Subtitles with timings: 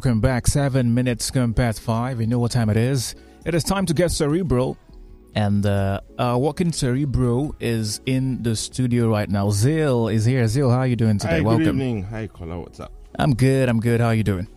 [0.00, 0.46] welcome back.
[0.46, 2.22] Seven minutes past five.
[2.22, 3.14] You know what time it is.
[3.44, 4.78] It is time to get cerebral.
[5.34, 9.50] And uh, uh, Walking Cerebral is in the studio right now.
[9.50, 10.48] Zeal is here.
[10.48, 11.34] Zeal, how are you doing today?
[11.34, 11.64] Hi, welcome.
[11.64, 12.02] good evening.
[12.04, 12.60] Hi, Kola.
[12.60, 12.92] What's up?
[13.18, 13.68] I'm good.
[13.68, 14.00] I'm good.
[14.00, 14.48] How are you doing?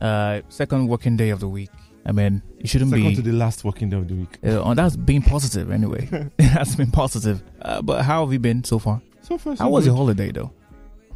[0.00, 1.70] Uh, second working day of the week.
[2.04, 3.14] I mean, you shouldn't Second be.
[3.14, 4.36] to the last working day of the week.
[4.44, 6.08] Uh, oh, that's being positive anyway.
[6.38, 7.40] that's been positive.
[7.62, 9.00] Uh, but how have you been so far?
[9.22, 9.90] So far, so How was good.
[9.90, 10.50] your holiday though?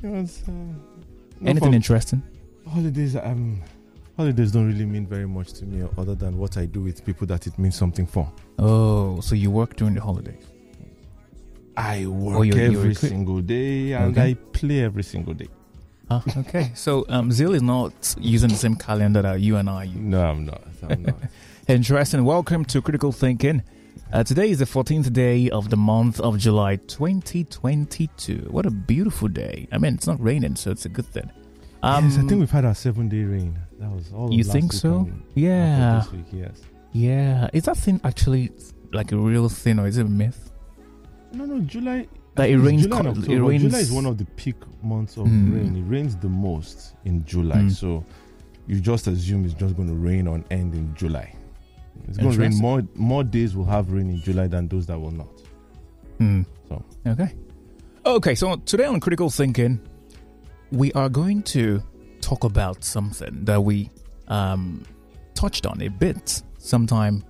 [0.04, 2.22] It was, uh, no, Anything interesting?
[2.70, 3.16] Holidays?
[3.16, 3.60] Um,
[4.16, 7.26] holidays don't really mean very much to me, other than what I do with people
[7.28, 8.30] that it means something for.
[8.58, 10.44] Oh, so you work during the holidays?
[11.76, 14.30] I work Oh, you're- you're every single day, and Okay.
[14.30, 15.48] I play every single day.
[16.10, 16.72] Ah, okay.
[16.74, 19.96] So um, Zeal is not using the same calendar that you and I use.
[19.96, 20.62] No, I'm not.
[20.88, 21.14] I'm not.
[21.68, 22.24] Interesting.
[22.24, 23.62] Welcome to Critical Thinking.
[24.12, 28.48] Uh, today is the 14th day of the month of July 2022.
[28.50, 29.68] What a beautiful day.
[29.70, 31.30] I mean, it's not raining, so it's a good thing.
[31.82, 33.58] Um, yes, I think we've had our seven-day rain.
[33.78, 34.32] That was all.
[34.32, 34.98] You think so?
[34.98, 36.00] and half of Yeah.
[36.04, 36.60] This week, yes.
[36.92, 37.48] Yeah.
[37.52, 38.50] Is that thing actually
[38.92, 40.50] like a real thing or is it a myth?
[41.32, 42.06] No, no, July.
[42.34, 45.26] That it rains July, con- it rains- July is one of the peak months of
[45.26, 45.54] Mm.
[45.54, 45.76] rain.
[45.76, 47.70] It rains the most in July, Mm.
[47.72, 48.04] so
[48.66, 51.34] you just assume it's just going to rain on end in July.
[52.08, 52.82] It's going to rain more.
[52.94, 55.28] More days will have rain in July than those that will not.
[56.18, 56.42] Hmm.
[56.68, 57.32] So Okay.
[58.06, 59.80] Okay, so today on Critical Thinking,
[60.70, 61.82] we are going to
[62.20, 63.90] talk about something that we
[64.28, 64.84] um,
[65.34, 67.24] touched on a bit sometime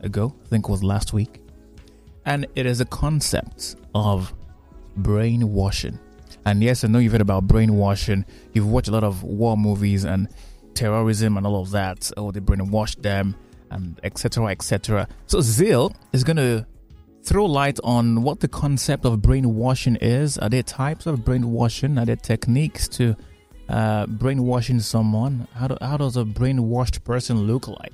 [0.00, 1.40] ago, I think it was last week.
[2.26, 4.32] And it is a concept of
[4.96, 5.98] brainwashing.
[6.44, 8.24] And yes, I know you've heard about brainwashing.
[8.52, 10.28] You've watched a lot of war movies and
[10.74, 12.10] terrorism and all of that.
[12.16, 13.36] Oh, they brainwash them
[13.70, 14.48] and etc.
[14.48, 15.08] etc.
[15.26, 16.66] So Zeal is going to
[17.22, 20.38] throw light on what the concept of brainwashing is.
[20.38, 21.98] Are there types of brainwashing?
[21.98, 23.16] Are there techniques to
[23.68, 25.46] uh, brainwashing someone?
[25.54, 27.92] How, do, how does a brainwashed person look like?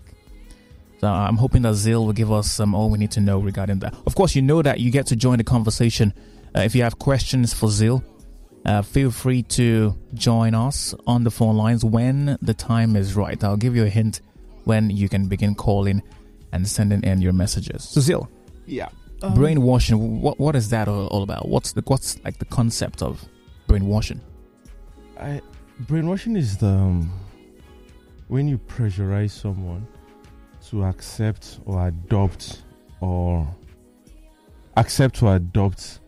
[1.01, 3.79] So I'm hoping that Zeal will give us some all we need to know regarding
[3.81, 3.95] that.
[4.07, 6.13] Of course, you know that you get to join the conversation.
[6.57, 8.03] Uh, if you have questions for Zeal,
[8.65, 13.43] uh, feel free to join us on the phone lines when the time is right.
[13.45, 14.23] I'll give you a hint
[14.65, 16.03] when you can begin calling
[16.53, 17.85] and sending in your messages.
[17.85, 18.29] So Zeal,
[18.67, 18.89] yeah,
[19.21, 21.49] brainwashing what what is that all, all about?
[21.49, 23.25] What's the what's like the concept of
[23.67, 24.21] brainwashing?
[25.19, 25.41] I,
[25.81, 27.13] brainwashing is the um,
[28.29, 29.87] when you pressurize someone
[30.69, 32.63] to accept or adopt
[33.01, 33.47] or
[34.77, 36.01] accept or adopt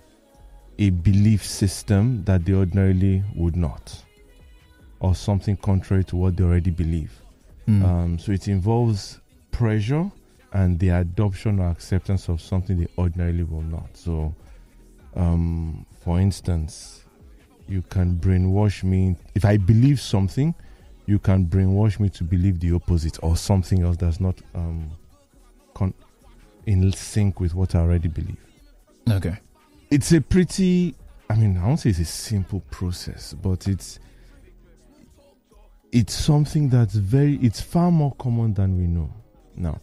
[0.78, 4.03] a belief system that they ordinarily would not
[5.00, 7.20] or something contrary to what they already believe.
[7.66, 7.84] Hmm.
[7.84, 9.20] um, so it involves
[9.50, 10.10] pressure
[10.53, 13.97] and the adoption or acceptance of something they ordinarily will not.
[13.97, 14.34] So,
[15.15, 17.05] um, for instance,
[17.69, 19.16] you can brainwash me.
[19.34, 20.55] If I believe something,
[21.06, 24.91] you can brainwash me to believe the opposite or something else that's not um,
[25.75, 25.94] con-
[26.67, 28.38] in sync with what I already believe.
[29.11, 29.37] okay
[29.91, 30.94] It's a pretty,
[31.28, 33.99] I mean, I won't say it's a simple process, but it's
[35.93, 39.12] it's something that's very, it's far more common than we know.
[39.56, 39.81] Now,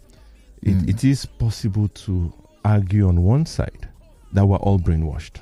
[0.62, 0.90] it, Mm.
[0.90, 2.34] it is possible to
[2.66, 3.88] argue on one side
[4.34, 5.38] that we're all brainwashed.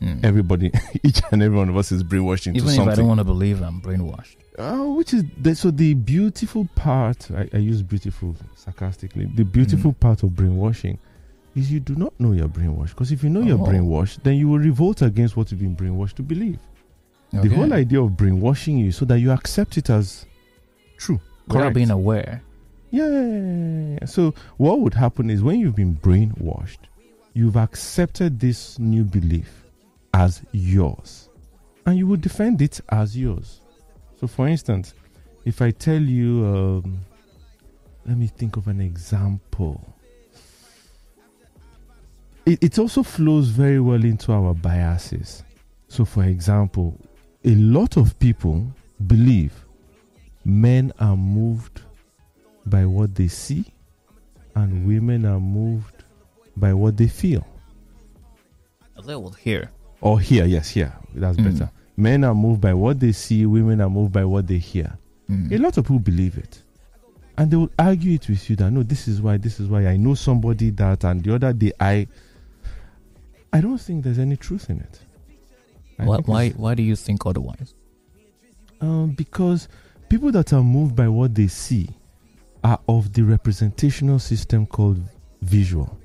[0.00, 0.20] Hmm.
[0.22, 0.70] Everybody,
[1.02, 3.24] each and every one of us is brainwashed into even if i don't want to
[3.24, 7.30] believe i'm brainwashed Oh, which is the, so the beautiful part.
[7.30, 9.26] I, I use beautiful sarcastically.
[9.26, 10.00] The beautiful Mm.
[10.00, 10.98] part of brainwashing
[11.54, 12.90] is you do not know you're brainwashed.
[12.90, 13.66] Because if you know you're Oh.
[13.66, 16.58] brainwashed, then you will revolt against what you've been brainwashed to believe.
[17.34, 17.48] okay.
[17.48, 20.24] The whole idea of brainwashing you so that you accept it as
[20.96, 21.20] true.
[21.48, 21.74] without correct.
[21.74, 22.40] being aware
[22.96, 24.06] Yeah.
[24.06, 26.88] So what would happen is when you've been brainwashed,
[27.34, 29.64] you've accepted this new belief
[30.14, 31.28] as yours,
[31.84, 33.60] and you will defend it as yours.
[34.18, 34.94] So, for instance,
[35.44, 37.00] if I tell you, um,
[38.06, 39.94] let me think of an example.
[42.46, 45.44] It, it also flows very well into our biases.
[45.88, 46.98] So, for example,
[47.44, 48.66] a lot of people
[49.06, 49.52] believe
[50.46, 51.82] men are moved
[52.68, 53.64] by what they see
[54.54, 56.04] and women are moved
[56.56, 57.46] by what they feel.
[58.96, 59.70] A little here.
[60.00, 61.44] Or hear yes hear that's Mm.
[61.52, 61.70] better.
[61.96, 64.98] Men are moved by what they see women are moved by what they hear.
[65.26, 65.52] Hmm.
[65.52, 66.62] a lot of people believe it.
[67.38, 69.86] And they will argue it with you that no this is why this is why
[69.86, 72.06] i know somebody that and the other day i
[73.52, 75.00] i don't think there's any truth in it.
[75.98, 77.74] Why, why why do you think otherwise?
[78.80, 79.68] Um, because
[80.08, 81.88] people that are moved by what they see
[82.66, 85.00] are of the representational system called
[85.40, 85.96] visual.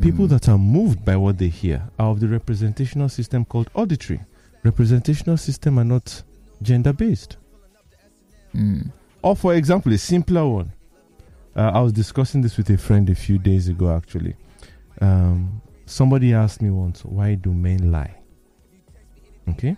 [0.00, 0.30] People Mm.
[0.30, 4.20] that are moved by what they hear are of the representational system called auditory.
[4.62, 6.22] Representational system are not
[6.62, 7.36] gender based.
[8.54, 8.92] Mm.
[9.22, 10.72] Or, for example, a simpler one.
[11.56, 14.36] Uh, I was discussing this with a friend a few days ago, actually.
[15.00, 18.14] Um, somebody asked me once, why do men lie?
[19.48, 19.76] Okay?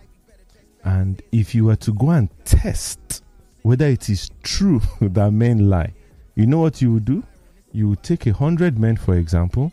[0.83, 3.23] And if you were to go and test
[3.63, 5.93] whether it is true that men lie,
[6.35, 7.23] you know what you would do?
[7.71, 9.71] You would take a hundred men, for example,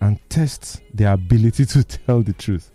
[0.00, 2.70] and test their ability to tell the truth.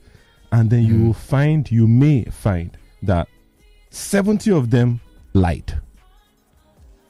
[0.52, 1.06] And then you Mm.
[1.08, 3.28] will find, you may find that
[3.90, 5.00] 70 of them
[5.34, 5.80] lied.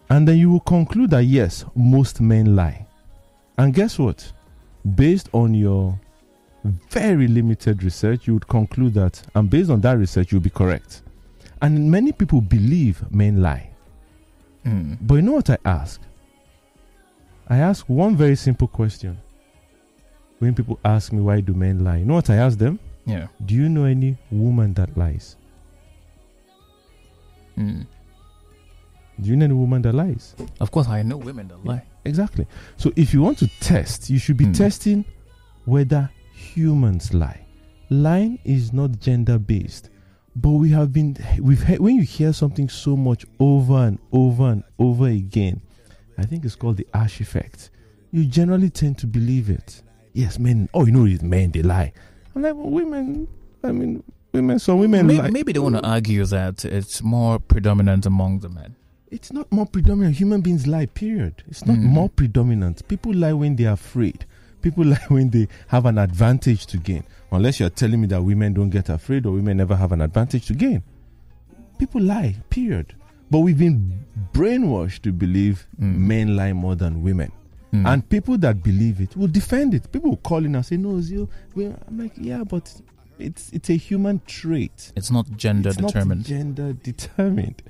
[0.10, 2.86] And then you will conclude that yes, most men lie.
[3.58, 4.32] And guess what?
[4.96, 6.00] Based on your
[6.90, 11.02] very limited research, you would conclude that, and based on that research, you'll be correct.
[11.62, 13.70] And many people believe men lie.
[14.68, 14.98] Mm.
[15.02, 16.02] But you know what I ask?
[17.48, 19.18] I ask one very simple question.
[20.40, 22.80] When people ask me why do men lie, you know what I ask them?
[23.06, 23.28] Yeah.
[23.46, 25.36] Do you know any woman that lies?
[27.58, 27.88] Mm.
[29.20, 30.36] Do you know any woman that lies?
[30.60, 31.84] Of course, I know women that lie.
[32.06, 32.46] Exactly.
[32.76, 34.52] So if you want to test, you should be Hmm.
[34.52, 35.06] testing
[35.66, 37.46] whether humans lie.
[37.90, 39.90] Lying is not gender based.
[40.40, 44.44] But we have been we've heard, when you hear something so much over and over
[44.50, 45.62] and over again,
[46.18, 47.72] I think it's called the Asch effect.
[48.12, 49.82] You generally tend to believe it.
[50.14, 50.70] Yes, men.
[50.76, 51.92] Oh, you know, it's men they lie.
[52.36, 53.28] I'm like well, women.
[53.64, 54.60] I mean, women.
[54.60, 55.32] Some women maybe, lie.
[55.32, 58.76] maybe they want to argue that it's more predominant among the men.
[59.10, 60.18] It's not more predominant.
[60.18, 61.44] Human beings lie, period.
[61.48, 61.84] It's not Mm.
[61.84, 62.88] more predominant.
[62.88, 64.26] People lie when they are afraid.
[64.62, 67.04] People lie when they have an advantage to gain.
[67.32, 70.46] Unless you're telling me that women don't get afraid or women never have an advantage
[70.48, 70.82] to gain.
[71.78, 72.94] People lie, period.
[73.30, 75.96] But we've been brainwashed to believe Mm.
[75.98, 77.32] men lie more than women.
[77.74, 77.86] Mm.
[77.86, 79.92] And people that believe it will defend it.
[79.92, 81.28] People will call in and say, No, Zio.
[81.54, 82.74] well," I'm like, Yeah, but
[83.20, 86.22] it's it's a human trait it's not gender it's determined.
[86.22, 87.62] Not gender determined.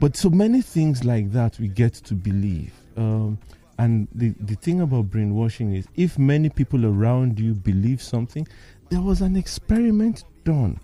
[0.00, 2.72] But so many things like that we get to believe.
[2.96, 3.38] Um,
[3.78, 8.46] and the, the thing about brainwashing is if many people around you believe something,
[8.90, 10.78] there was an experiment done.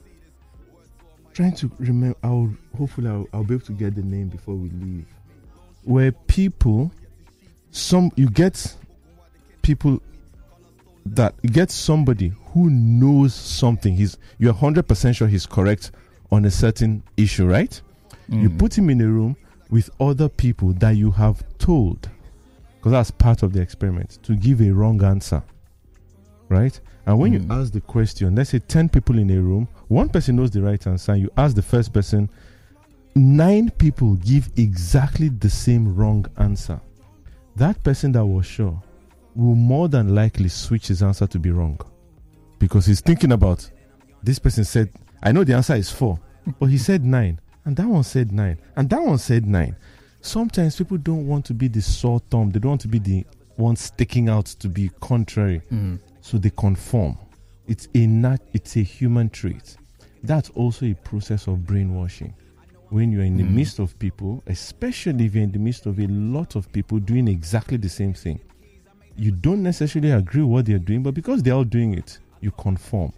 [1.33, 4.69] Trying to remember, I'll hopefully I'll, I'll be able to get the name before we
[4.71, 5.07] leave.
[5.83, 6.93] Where people,
[7.71, 8.77] some you get
[9.63, 10.01] people
[11.07, 13.95] that you get somebody who knows something.
[13.97, 15.91] He's you're hundred percent sure he's correct
[16.31, 17.81] on a certain issue, right?
[18.29, 18.59] You Mm.
[18.59, 19.37] put him in a room
[19.71, 22.09] with other people that you have told,
[22.77, 25.43] because that's part of the experiment, to give a wrong answer,
[26.49, 26.79] right?
[27.07, 27.51] And when you Mm.
[27.61, 30.85] ask the question, let's say 10 people in a room, one person knows the right
[30.87, 32.29] answer, you ask the first person,
[33.15, 36.81] nine people give exactly the same wrong answer.
[37.57, 38.81] That person that was sure
[39.35, 41.79] will more than likely switch his answer to be wrong
[42.59, 43.69] because he's thinking about
[44.23, 44.91] this person said,
[45.23, 46.19] I know the answer is four,
[46.59, 49.77] but he said nine, and that one said nine, and that one said nine.
[50.21, 53.27] Sometimes people don't want to be the sore thumb, they don't want to be the
[53.57, 55.99] one sticking out to be contrary, Mm.
[56.25, 57.19] So they conform.
[57.69, 59.77] It's a nat- it's a human trait.
[60.23, 62.33] That's also a process of brainwashing.
[62.89, 63.55] When you're in the Mm.
[63.55, 67.29] midst of people, especially if you're in the midst of a lot of people doing
[67.29, 68.41] exactly the same thing,
[69.19, 73.13] you don't necessarily agree what they're doing, but because they're all doing it, you conform.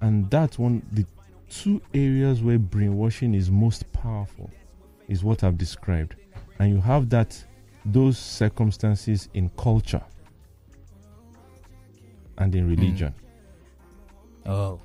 [0.00, 1.04] And that's one the
[1.50, 4.50] two areas where brainwashing is most powerful
[5.08, 6.14] is what I've described.
[6.58, 7.44] And you have that
[7.84, 10.02] those circumstances in culture
[12.38, 13.14] and in religion.
[14.46, 14.80] Oh,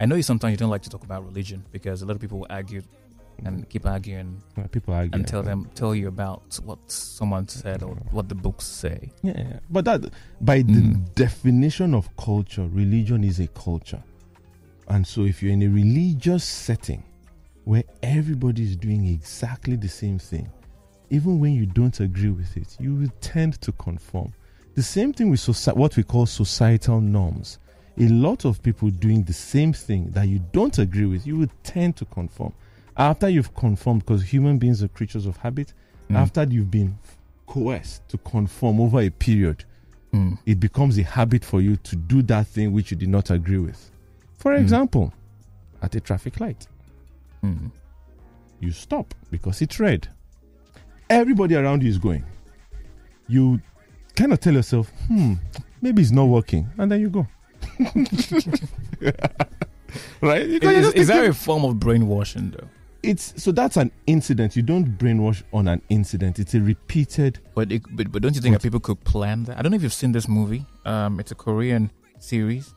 [0.00, 2.20] I know you sometimes you don't like to talk about religion because a lot of
[2.20, 2.82] people will argue
[3.44, 7.82] and keep arguing Uh, People argue and tell them tell you about what someone said
[7.82, 9.10] or what the books say.
[9.22, 9.58] Yeah, yeah.
[9.68, 10.02] but that
[10.40, 11.14] by the Mm.
[11.14, 14.02] definition of culture, religion is a culture.
[14.86, 17.02] And so if you're in a religious setting
[17.64, 20.48] where everybody is doing exactly the same thing,
[21.10, 24.32] even when you don't agree with it, you will tend to conform.
[24.74, 27.58] The same thing with soci- what we call societal norms.
[27.98, 31.50] A lot of people doing the same thing that you don't agree with, you will
[31.62, 32.52] tend to conform.
[32.96, 35.72] After you've conformed, because human beings are creatures of habit,
[36.10, 36.16] Mm.
[36.16, 36.98] after you've been
[37.46, 39.64] coerced to conform over a period,
[40.12, 40.38] Mm.
[40.44, 43.58] it becomes a habit for you to do that thing which you did not agree
[43.58, 43.90] with.
[44.38, 44.60] For Mm.
[44.60, 45.12] example,
[45.80, 46.66] at a traffic light,
[47.42, 47.70] Mm.
[48.60, 50.08] you stop because it's red.
[51.08, 52.24] Everybody around you is going.
[53.28, 53.60] You
[54.16, 55.34] kind of tell yourself, hmm,
[55.80, 56.68] maybe it's not working.
[56.78, 57.26] And then you go.
[60.20, 60.46] right?
[60.46, 62.68] You're Is, is that a form of brainwashing though?
[63.04, 64.56] it's so that's an incident.
[64.56, 66.38] You don't brainwash on an incident.
[66.38, 69.58] It's a repeated But, it, but but don't you think that people could plan that?
[69.58, 70.64] I don't know if you've seen this movie.
[70.84, 72.74] Um, it's a Korean series.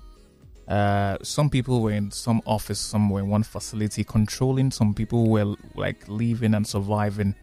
[0.67, 4.69] Uh, some people were in some office somewhere in one facility controlling.
[4.69, 7.35] Some people were like living and surviving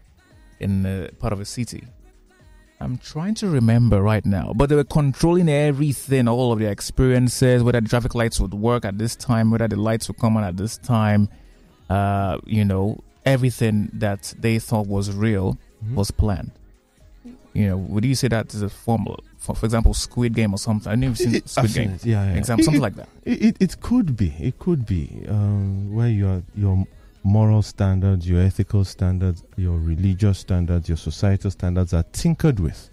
[0.59, 1.83] in part of a city.
[2.81, 7.63] I'm trying to remember right now, but they were controlling everything, all of their experiences,
[7.63, 10.43] whether the traffic lights would work at this time, whether the lights would come on
[10.43, 11.29] at this time.
[11.89, 15.95] Uh, you know, everything that they thought was real Mhm.
[15.95, 16.51] was planned.
[17.53, 20.57] You know, would you say that is a formal, for, for example, Squid Game or
[20.57, 20.91] something?
[20.91, 21.95] I know you've seen It- Squid I've seen Game.
[21.95, 22.37] it, Yeah, yeah.
[22.37, 23.07] Example, It- something like that.
[23.23, 24.33] It, it, could be.
[24.39, 26.85] It could be um, where your your
[27.25, 32.89] moral standards, your ethical standards, your religious standards, your societal standards are tinkered with.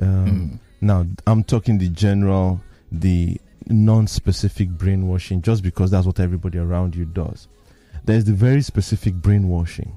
[0.00, 0.58] Um, Mm.
[0.80, 7.04] Now, I'm talking the general, the non-specific brainwashing, just because that's what everybody around you
[7.04, 7.46] does.
[8.04, 9.92] There's the very specific brainwashing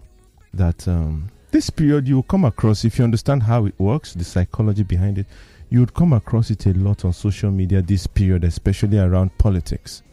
[0.53, 4.23] that um, this period you will come across if you understand how it works, the
[4.23, 5.25] psychology behind it.
[5.71, 10.03] You would come across it a lot on social media this period, especially around politics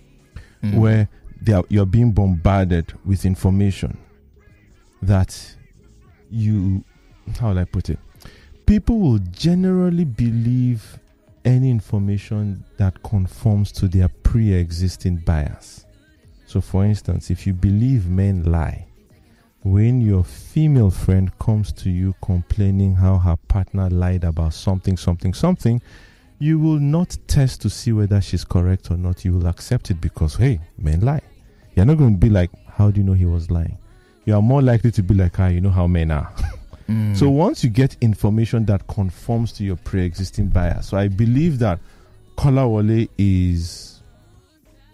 [0.62, 0.74] Mm.
[0.78, 1.08] where
[1.50, 3.98] are, you're being bombarded with information
[5.02, 5.56] that
[6.30, 6.84] you
[7.38, 7.98] how will I put it?
[8.66, 10.98] People will generally believe
[11.44, 15.84] any information that conforms to their pre-existing bias.
[16.46, 18.86] So for instance, if you believe men lie,
[19.64, 25.34] when your female friend comes to you complaining how her partner lied about something, something,
[25.34, 25.80] something,
[26.38, 29.24] you will not test to see whether she's correct or not.
[29.24, 31.20] You will accept it because, hey, men lie.
[31.74, 33.78] You're not going to be like, how do you know he was lying?
[34.24, 36.32] You are more likely to be like, ah, you know how men are.
[36.88, 37.16] Mm.
[37.16, 41.78] So once you get information that conforms to your pre-existing bias, so I believe that
[42.36, 44.02] Kolawole is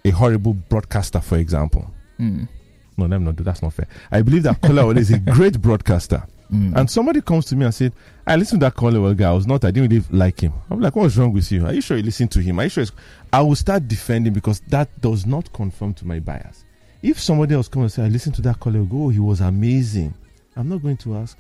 [0.05, 1.91] a horrible broadcaster, for example.
[2.19, 2.49] Mm.
[2.97, 3.89] No, let me not do that's not fair.
[4.11, 6.23] I believe that Kolawole is a great broadcaster.
[6.53, 6.77] Mm.
[6.77, 7.93] And somebody comes to me and said,
[8.27, 9.29] I listened to that Kolawole guy.
[9.31, 10.53] I was not, I didn't really like him.
[10.71, 11.67] I'm like, what's wrong with you?
[11.67, 12.59] Are you sure you listen to him?
[12.59, 12.83] Are you sure?
[12.83, 12.97] it's-"
[13.33, 16.65] I will start defending because that does not conform to my bias.
[17.09, 19.41] If somebody else comes and say, I listened to that colleague, go, oh, he was
[19.41, 20.13] amazing.
[20.57, 21.39] I'm not going to ask,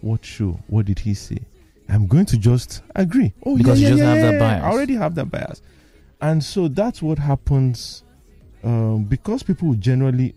[0.00, 0.58] what show?
[0.66, 1.38] What did he say?
[1.88, 3.32] I'm going to just agree.
[3.46, 4.64] Oh, Because yeah, you yeah, just yeah, have that bias.
[4.64, 5.62] I already have that bias.
[6.20, 8.02] And so that's what happens
[8.64, 10.34] um, because people generally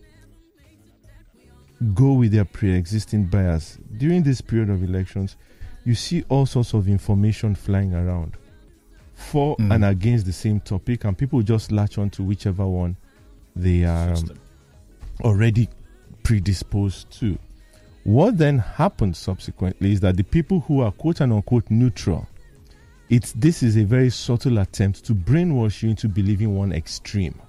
[1.96, 5.36] go with their pre-existing bias during this period of elections
[5.84, 8.38] you see all sorts of information flying around
[9.15, 9.74] for Mm.
[9.74, 12.96] and against the same topic and people just latch on to whichever one
[13.56, 14.30] they are um,
[15.22, 15.68] already
[16.24, 17.38] predisposed to
[18.04, 22.28] what then happens subsequently is that the people who are quote and unquote neutral
[23.10, 27.40] it's this is a very subtle attempt to brainwash you into believing one extreme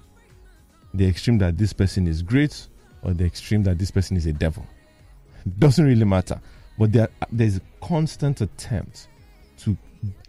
[0.93, 2.67] the extreme that this person is great
[3.01, 4.65] or the extreme that this person is a devil.
[5.59, 6.39] Doesn't really matter.
[6.77, 9.07] But there, there's a constant attempt
[9.59, 9.75] to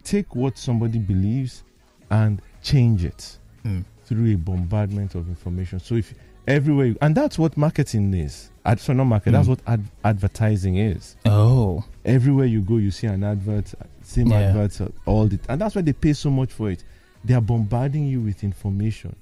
[0.03, 1.63] take what somebody believes
[2.09, 3.83] and change it Mm.
[4.05, 5.79] through a bombardment of information.
[5.79, 6.13] So if
[6.47, 8.49] everywhere, and that's what marketing is.
[8.65, 9.31] Ad, so not market.
[9.31, 9.49] That's Mm.
[9.49, 11.15] what ad, advertising is.
[11.25, 11.83] Oh.
[12.03, 14.39] Everywhere you go, you see an advert, same Yeah.
[14.55, 16.83] advert, all the, and that's why they pay so much for it.
[17.23, 19.15] They are bombarding you with information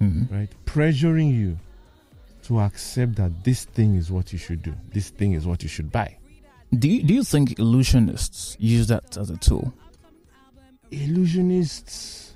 [0.00, 0.30] Mm.
[0.32, 0.48] right?
[0.66, 1.58] Pressuring you
[2.44, 4.74] to accept that this thing is what you should do.
[4.92, 6.16] This thing is what you should buy.
[6.76, 9.72] Do you, do you think illusionists use that as a tool?
[10.90, 12.31] Illusionists,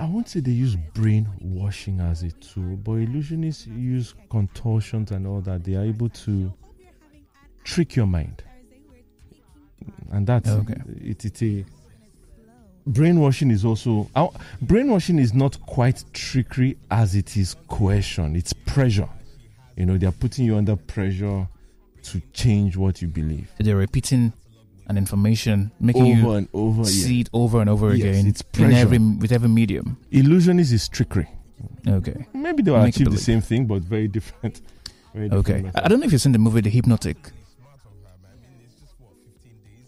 [0.00, 5.40] I won't say they use brainwashing as a tool, but illusionists use contortions and all
[5.42, 5.62] that.
[5.64, 6.52] They are able to
[7.64, 8.42] trick your mind.
[10.10, 10.74] And that's Okay.
[11.02, 11.64] it, it's a
[12.86, 14.28] brainwashing is also uh,
[14.62, 19.08] brainwashing is not quite trickery as it is coercion it's pressure
[19.76, 21.46] you know they're putting you under pressure
[22.02, 24.32] to change what you believe They're repeating
[24.90, 27.20] an information, making over you and over see yeah.
[27.22, 28.76] it over and over Yes, again it's in pressure.
[28.84, 29.86] every with every medium.
[30.10, 31.28] illusionist is his trickery
[31.98, 32.26] Okay.
[32.34, 34.54] maybe they will Make achieve the same thing but very different
[35.14, 35.70] very different Okay.
[35.76, 37.18] I I don't know if you've seen the movie The Hypnotic.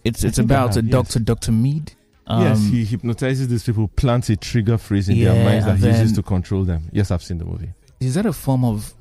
[0.05, 0.93] It's it's about a have, yes.
[0.93, 1.93] doctor, Doctor Meade.
[2.27, 5.81] Um, yes he hypnotizes these people plants a trigger phrase in their minds that and
[5.81, 8.95] he uses to control them yes i've seen the movie is that a form of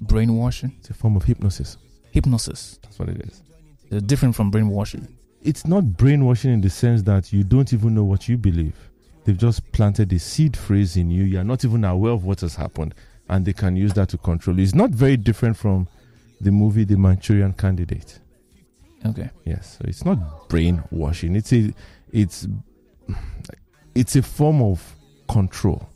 [0.00, 0.72] brainwashing?
[0.78, 1.76] it's a form of hypnosis
[2.12, 2.78] Hypnosis.
[2.82, 3.42] that's what it is
[3.90, 5.04] It's different from brainwashing.
[5.42, 8.76] It's not brainwashing in the sense that you don't even know what you believe.
[9.24, 11.24] They've just planted a seed phrase in you.
[11.24, 12.94] You're not even aware of what has happened,
[13.28, 14.62] and they can use that to control you.
[14.64, 15.88] It's not very different from
[16.40, 18.18] the movie The Manchurian Candidate.
[19.06, 19.30] Okay.
[19.44, 21.36] Yes, so it's not brainwashing.
[21.36, 21.72] It's a,
[22.12, 22.46] it's,
[23.94, 24.96] it's a form of
[25.28, 25.88] control.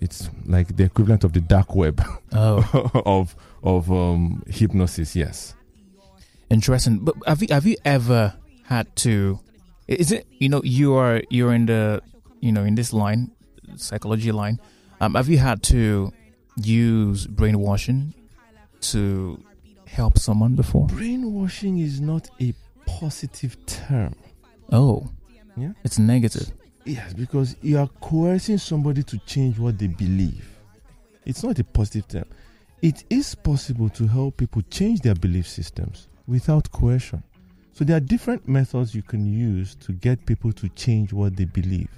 [0.00, 5.16] It's like the equivalent of the dark web Oh, of of um, hypnosis.
[5.16, 5.54] Yes.
[6.50, 6.98] interesting.
[6.98, 8.34] But have you have you ever
[8.64, 9.38] had to?
[9.88, 12.00] Is it you know you are you're in the
[12.40, 13.30] you know in this line,
[13.76, 14.58] psychology line.
[15.00, 16.12] Um, have you had to
[16.56, 18.14] use brainwashing
[18.92, 19.42] to
[19.86, 20.86] help someone before?
[20.86, 22.54] Brainwashing is not a
[22.86, 24.14] positive term.
[24.72, 25.08] Oh,
[25.56, 25.72] Yeah.
[25.84, 26.52] it's negative.
[26.84, 30.46] Yes, because you are coercing somebody to change what they believe.
[31.24, 32.24] It's not a positive term.
[32.82, 37.22] It is possible to help people change their belief systems without coercion.
[37.74, 41.44] So there are different methods you can use to get people to change what they
[41.44, 41.90] believe.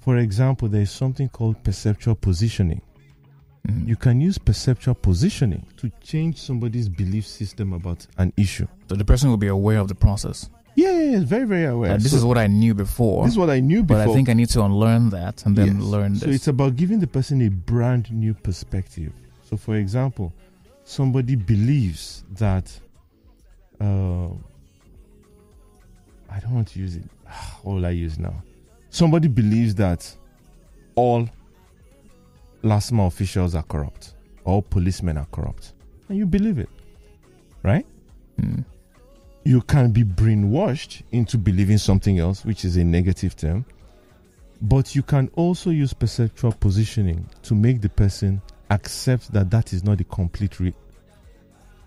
[0.00, 2.80] For example, there is something called perceptual positioning.
[3.68, 3.86] Mm.
[3.88, 8.66] You can use perceptual positioning to change somebody's belief system about an issue.
[8.88, 10.50] so the person will be aware of the process.
[10.74, 11.96] Yeah, yeah, yeah very, very aware.
[11.98, 14.04] This So is what I knew before, this is what I knew before.
[14.04, 15.84] but I think I need to unlearn that and then Yes.
[15.84, 19.12] learn So it's about giving the person a brand new perspective.
[19.48, 20.32] So, for example,
[20.84, 22.78] somebody believes that
[23.80, 24.28] uh,
[26.36, 27.04] I don't want to use it.
[27.62, 28.42] What will I use now?
[28.90, 30.14] Somebody believes that
[30.94, 31.28] all
[32.62, 34.14] LASTMA officials are corrupt,
[34.44, 35.72] all policemen are corrupt,
[36.08, 36.68] and you believe it,
[37.62, 37.86] right?
[38.40, 38.64] Mm.
[39.44, 43.64] you can be brainwashed into believing something else, which is a negative term.
[44.60, 49.84] But you can also use perceptual positioning to make the person accept that that is
[49.84, 50.74] not the complete re-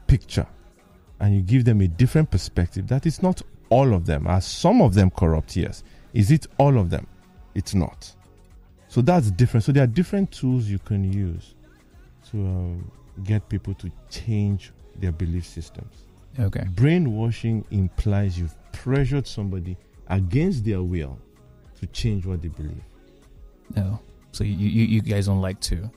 [0.07, 0.47] picture.
[1.19, 4.27] And you give them a different perspective that it's not all of them.
[4.27, 5.55] Are some of them corrupt?
[5.55, 5.83] Yes.
[6.13, 7.07] Is it all of them?
[7.55, 8.13] It's not.
[8.87, 9.63] So that's different.
[9.63, 11.53] So there are different tools you can use
[12.31, 12.91] to um,
[13.23, 16.05] get people to change their belief systems.
[16.39, 16.65] Okay.
[16.71, 21.17] Brainwashing implies you've pressured somebody against their will
[21.79, 22.83] to change what they believe.
[23.75, 23.99] No.
[24.31, 25.89] So you, you, you guys don't like to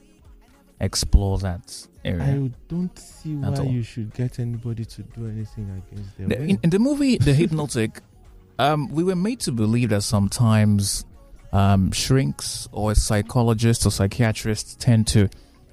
[0.83, 2.23] explore that area.
[2.23, 3.65] I don't see why all.
[3.67, 6.51] you should get anybody to do anything against their The- will.
[6.51, 8.01] in, in the movie The Hypnotic,
[8.59, 11.05] um, we were made to believe that sometimes
[11.53, 15.29] um, shrinks or psychologists or psychiatrists tend to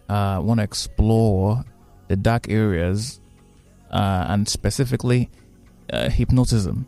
[0.09, 1.63] uh, want to explore
[2.07, 3.19] the dark areas
[3.91, 5.29] uh, and specifically
[5.93, 6.85] uh, hypnotism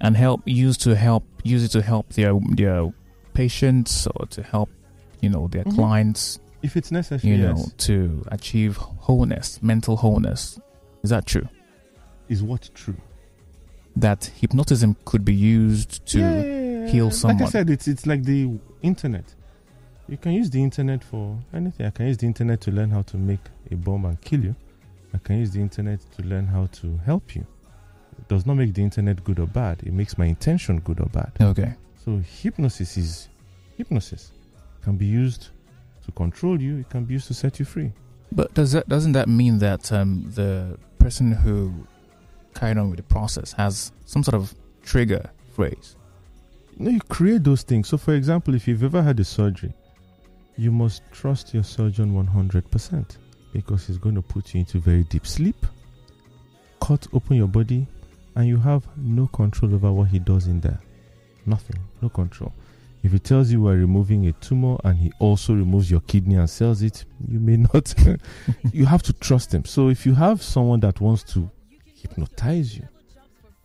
[0.00, 2.92] and help use to help use it to help their their
[3.34, 4.68] patients or to help
[5.20, 5.74] you know their Mhm.
[5.76, 7.72] clients if it's necessary, you know yes.
[7.78, 10.58] to achieve wholeness mental wholeness
[11.02, 11.48] is that true
[12.28, 12.96] Is what true?
[13.96, 17.38] that hypnotism could be used to Yeah, yeah, yeah, heal someone.
[17.38, 19.34] Like I said, it's it's like the internet.
[20.08, 21.86] You can use the internet for anything.
[21.86, 24.54] I can use the internet to learn how to make a bomb and kill you.
[25.14, 27.44] I can use the internet to learn how to help you.
[28.18, 29.82] It does not make the internet good or bad.
[29.82, 31.32] It makes my intention good or bad.
[31.40, 33.28] okay So hypnosis is
[33.76, 34.32] hypnosis.
[34.84, 35.48] can be used
[36.10, 36.78] to control you.
[36.78, 37.92] It can be used to set you free.
[38.32, 41.72] but does that doesn't that mean that um, the person who
[42.54, 45.96] carried on with the process has some sort of trigger phrase
[46.76, 47.88] You know, you create those things.
[47.88, 49.72] So, for example, if you've ever had a surgery,
[50.56, 53.16] you must trust your surgeon 100%
[53.52, 55.66] because he's going to put you into very deep sleep,
[56.80, 57.86] cut open your body,
[58.36, 60.80] and you have no control over what he does in there.
[61.46, 62.52] Nothing, no control.
[63.02, 66.48] If he tells you we're removing a tumor and he also removes your kidney and
[66.50, 67.94] sells it, you may not.
[68.72, 69.64] you have to trust him.
[69.64, 71.50] So, if you have someone that wants to
[71.94, 72.86] hypnotize you,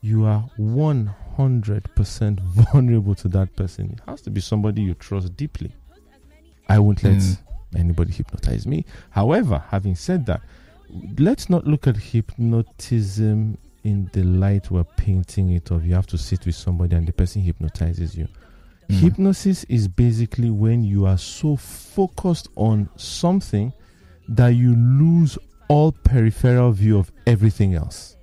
[0.02, 2.40] you are 100%
[2.72, 3.92] vulnerable to that person.
[3.98, 5.72] It has to be somebody you trust deeply.
[6.70, 7.38] I won't let Mm.
[7.78, 8.86] anybody hypnotize me.
[9.10, 10.42] However, having said that,
[11.20, 15.86] let's not look at hypnotism in the light we're painting it of.
[15.86, 18.28] You have to sit with somebody and the person hypnotizes you.
[18.90, 19.00] Mm.
[19.00, 23.74] Hypnosis is basically when you are so focused on something
[24.30, 28.16] that you lose all peripheral view of everything else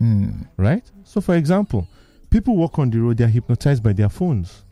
[0.00, 0.46] Mm.
[0.56, 0.82] right?
[1.04, 1.86] So, for example,
[2.30, 4.62] people walk on the road, they are hypnotized by their phones.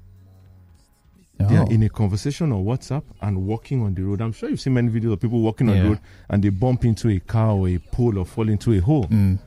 [1.39, 1.63] They Oh.
[1.63, 4.21] are in a conversation on WhatsApp and walking on the road.
[4.21, 5.83] I'm sure you've seen many videos of people walking on Yeah.
[5.83, 8.79] the road and they bump into a car or a pole or fall into a
[8.81, 9.39] hole Mm.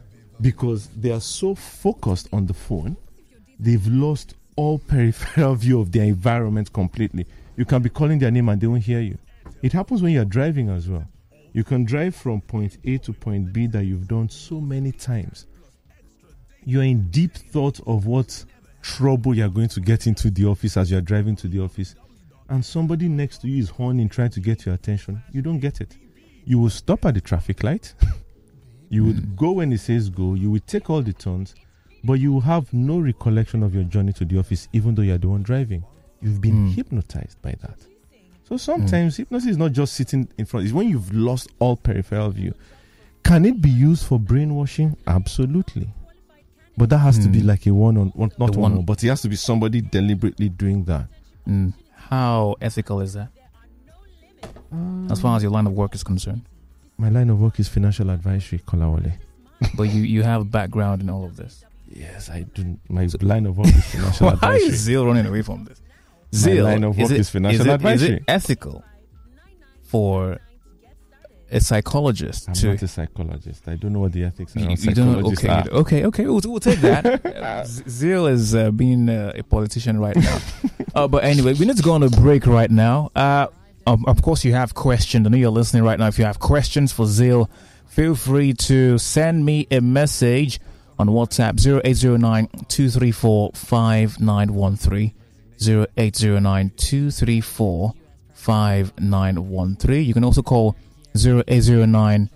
[0.41, 2.95] because they are so focused on the phone,
[3.59, 7.25] they've lost all peripheral view of their environment completely.
[7.57, 9.17] You can be calling their name and they won't hear you.
[9.61, 11.07] It happens when you're driving as well.
[11.53, 15.45] You can drive from point A to point B that you've done so many times.
[16.65, 18.43] You're in deep thought of what
[18.81, 21.95] trouble you're going to get into the office as you're driving to the office,
[22.49, 25.21] and somebody next to you is horning, trying to get your attention.
[25.31, 25.95] You don't get it.
[26.43, 27.93] You will stop at the traffic light.
[28.87, 29.35] You would Mm.
[29.35, 30.35] go when it says go.
[30.35, 31.55] You would take all the turns,
[32.05, 35.27] but you have no recollection of your journey to the office, even though you're the
[35.29, 35.83] one driving.
[36.21, 36.73] You've been Mm.
[36.73, 37.77] hypnotized by that.
[38.47, 42.29] So sometimes hypnosis is not just sitting in front, it's when you've lost all peripheral
[42.29, 42.53] view.
[43.23, 44.95] Can it be used for brainwashing?
[45.07, 45.87] Absolutely.
[46.77, 47.45] But that has to be Mm.
[47.45, 49.35] like a one on one, not The one, one- on, but it has to be
[49.35, 51.07] somebody deliberately doing that.
[51.47, 51.73] Mm.
[51.95, 53.29] How ethical is that?
[55.09, 56.41] as far as your line of work is concerned?
[56.97, 59.13] My line of work is financial advisory, Kolawole.
[59.75, 61.63] but you, you have background in all of this.
[61.95, 62.77] Yes, I do.
[62.89, 64.67] My line of work is financial Why advisory.
[64.67, 65.81] is Zeal running away from this?
[66.45, 68.07] My line of work it- is financial is it, advisory.
[68.09, 68.83] Is it ethical
[69.83, 70.39] for
[71.51, 73.67] a psychologist I'm to not a psychologist.
[73.67, 75.69] I don't know what the ethics You, around you don't psychologists okay, are.
[75.81, 76.25] okay, okay.
[76.25, 77.05] We'll, we'll take that.
[77.45, 80.39] Uh, Zeal is uh, being uh, a politician right now.
[80.95, 83.11] uh, but anyway, we need to go on a break right now.
[83.15, 83.47] Uh,
[83.85, 85.25] um, of course, you have questions.
[85.27, 86.07] I know you're listening right now.
[86.07, 87.49] If you have questions for Zeal,
[87.85, 90.59] feel free to send me a message
[90.97, 95.13] on WhatsApp 0809 234 5913.
[95.61, 97.93] 0809 234
[98.33, 100.05] 5913.
[100.05, 100.75] You can also call
[101.15, 102.29] 0809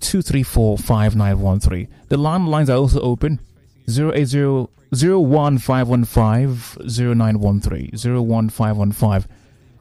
[0.00, 1.88] 234 5913.
[2.08, 3.40] The landlines are also open
[3.88, 9.28] 080 01515 0913 01515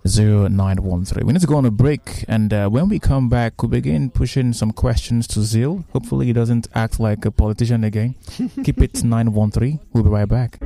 [0.06, 1.26] 0913.
[1.26, 4.10] We need to go on a break, and uh, when we come back, we'll begin
[4.10, 5.86] pushing some questions to Zeal.
[5.94, 8.16] Hopefully, he doesn't act like a politician again.
[8.64, 9.80] Keep it 913.
[9.94, 10.58] We'll be right back.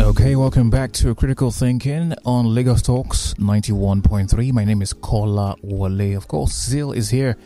[0.00, 4.52] Okay, welcome back to Critical Thinking on Lagos Talks 91.3.
[4.52, 6.16] My name is Kolawole.
[6.16, 7.36] Of course, Zeal is here,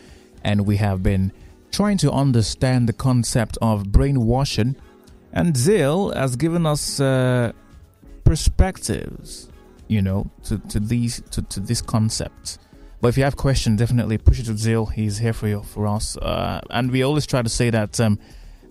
[0.43, 1.31] and we have been
[1.71, 4.75] trying to understand the concept of brainwashing.
[5.33, 7.53] And Zeal has given us uh,
[8.31, 9.49] perspectives,
[9.89, 12.59] you know, to, to these to, to this concept.
[13.01, 14.85] But if you have questions, definitely push it to Zeal.
[14.85, 16.15] He's here for you for us.
[16.15, 18.17] Uh, and we always try to say that um,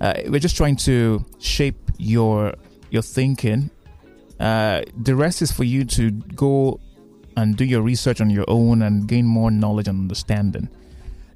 [0.01, 2.55] uh, we're just trying to shape your
[2.90, 3.68] your thinking.
[4.38, 6.81] Uh, the rest is for you to go
[7.37, 10.70] and do your research on your own and gain more knowledge and understanding.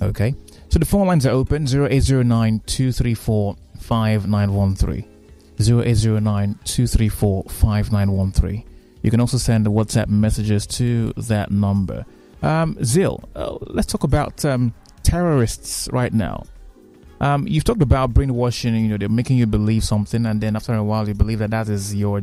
[0.01, 0.35] Okay,
[0.71, 5.13] so the phone lines are open 0809 234 5913.
[5.61, 8.64] 0809 234 5913.
[9.03, 12.07] You can also send WhatsApp messages to that number.
[12.43, 16.45] Um, Zeal, uh, let's talk about um, terrorists right now.
[17.21, 20.75] Um, you've talked about brainwashing, you know, they're making you believe something, and then after
[20.75, 22.23] a while, you believe that that is your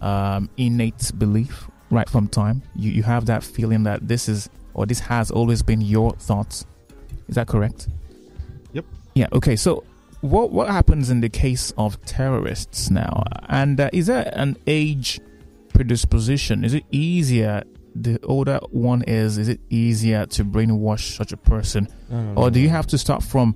[0.00, 2.62] um, innate belief right from time.
[2.76, 6.64] You, you have that feeling that this is, or this has always been your thoughts.
[7.28, 7.88] Is that correct?
[8.72, 8.84] Yep.
[9.14, 9.84] Yeah, okay, so
[10.20, 13.22] what what happens in the case of terrorists now?
[13.48, 15.20] And uh, is there an age
[15.72, 16.64] predisposition?
[16.64, 17.62] Is it easier
[17.94, 19.38] the older one is?
[19.38, 22.86] Is it easier to brainwash such a person, No, no, no, or do you have
[22.88, 23.54] to start from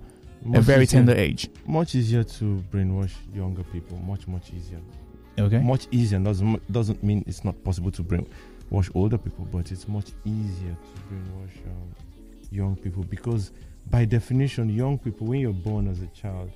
[0.55, 1.49] a very easier- tender age?
[1.67, 3.97] Much easier to brainwash younger people.
[3.99, 4.81] Much, much easier.
[5.39, 5.59] Okay.
[5.59, 10.09] Much easier doesn't doesn't mean it's not possible to brainwash older people, but it's much
[10.25, 11.89] easier to brainwash um,
[12.51, 13.51] young people because,
[13.91, 16.51] by definition, young people when you're born as a child,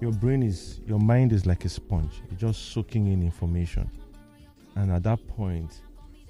[0.00, 2.22] your brain is your mind is like a sponge.
[2.30, 3.90] You're just soaking in information,
[4.76, 5.82] and at that point,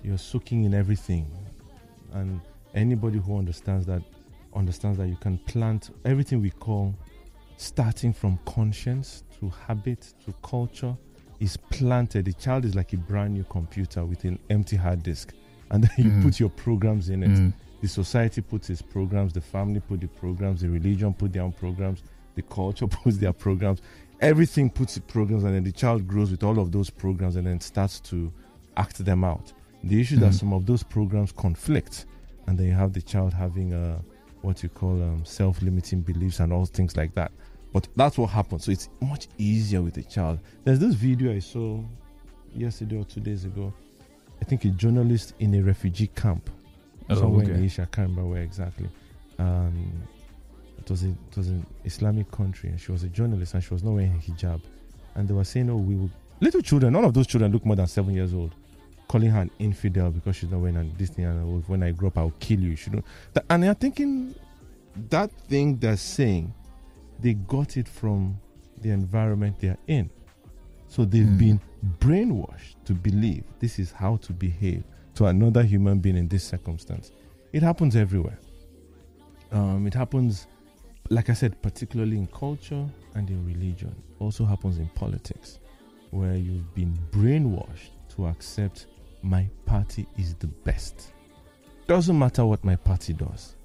[0.03, 1.31] you're soaking in everything.
[2.13, 2.41] And
[2.75, 4.03] anybody who understands that
[4.55, 6.95] understands that you can plant everything we call
[7.57, 10.97] starting from conscience to habit to culture
[11.39, 12.25] is planted.
[12.25, 15.33] The child is like a brand new computer with an empty hard disk.
[15.71, 16.23] And then you Mm.
[16.23, 17.31] put your programs in it.
[17.31, 17.53] Mm.
[17.81, 21.53] The society puts its programs, the family put the programs, the religion put their own
[21.53, 22.03] programs,
[22.35, 23.81] the culture puts their programs.
[24.21, 27.47] Everything puts its programs, and then the child grows with all of those programs and
[27.47, 28.31] then starts to
[28.77, 29.53] act them out.
[29.85, 30.39] The issue that Mm.
[30.39, 32.05] some of those programs conflict,
[32.47, 33.99] and then you have the child having uh,
[34.43, 37.33] what you call um, self-limiting beliefs and all things like that.
[37.73, 38.65] But that's what happens.
[38.65, 40.41] So it's much easier with a child.
[40.65, 41.83] There's this video I saw
[42.55, 43.73] yesterday or two days ago.
[44.41, 46.51] I think a journalist in a refugee camp
[47.13, 47.65] Oh, somewhere in okay.
[47.65, 47.83] Asia.
[47.83, 48.89] I can't remember where exactly.
[49.39, 50.03] Um,
[50.79, 53.73] it was a, it was an Islamic country, and she was a journalist, and she
[53.73, 54.61] was not wearing a hijab.
[55.15, 57.77] And they were saying, "Oh, we will." Little children, none of those children look more
[57.77, 58.55] than seven years old,
[59.09, 61.25] calling her an infidel because she's not wearing a- this thing.
[61.27, 62.77] And when I grow up, I'll kill you.
[62.77, 63.05] She don't.
[63.51, 64.35] And they're thinking
[65.11, 66.53] that thing they're saying,
[67.21, 68.39] they got it from
[68.81, 70.09] the environment they're in.
[70.89, 71.37] So they've Hmm.
[71.39, 71.61] been
[71.99, 74.83] brainwashed to believe this is how to behave
[75.21, 77.13] to another human being in this circumstance.
[77.53, 78.39] It happens everywhere.
[79.53, 80.47] Um, it happens,
[81.11, 83.95] like I said, particularly in culture and in religion.
[84.19, 85.59] Also happens in politics,
[86.11, 88.87] where you've been brainwashed to accept
[89.21, 91.13] my party is the best.
[91.87, 93.57] Doesn't matter what my party does.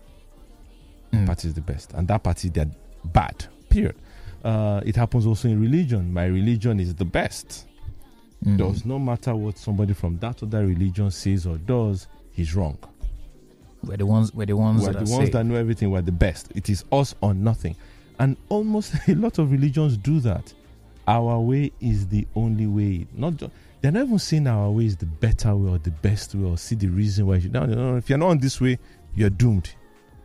[1.14, 1.26] Mm.
[1.26, 2.70] Party is the best, and that party they're
[3.06, 3.46] bad.
[3.70, 3.96] Period.
[4.44, 6.12] Uh, it happens also in religion.
[6.12, 7.66] My religion is the best.
[8.46, 8.58] Mm.
[8.58, 12.78] Does not matter what somebody from that other religion says or does, he's wrong.
[13.84, 14.34] We're the ones.
[14.34, 15.92] We're the ones We're that the ones that know everything.
[15.92, 16.52] We're the best.
[16.56, 17.76] It is us or nothing.
[18.20, 20.54] And almost a lot of religions do that.
[21.08, 23.08] Our way is the only way.
[23.14, 26.34] Not ju- they're not even saying our way is the better way or the best
[26.34, 27.50] way or see the reason why you.
[27.50, 27.98] No, no, no.
[27.98, 28.80] If you're not on this way,
[29.16, 29.74] you're doomed.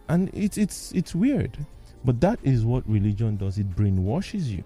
[0.08, 1.56] And it's it's it's weird.
[2.04, 3.58] But that is what religion does.
[3.58, 4.64] It brainwashes you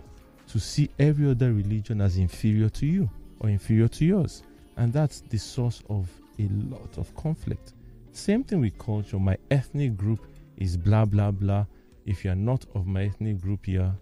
[0.48, 4.42] to see every other religion as inferior to you or inferior to yours.
[4.76, 7.72] And that's the source of a lot of conflict.
[8.12, 9.18] Same thing with culture.
[9.18, 11.66] My ethnic group is blah blah blah.
[12.06, 13.92] If you're not of my ethnic group, you're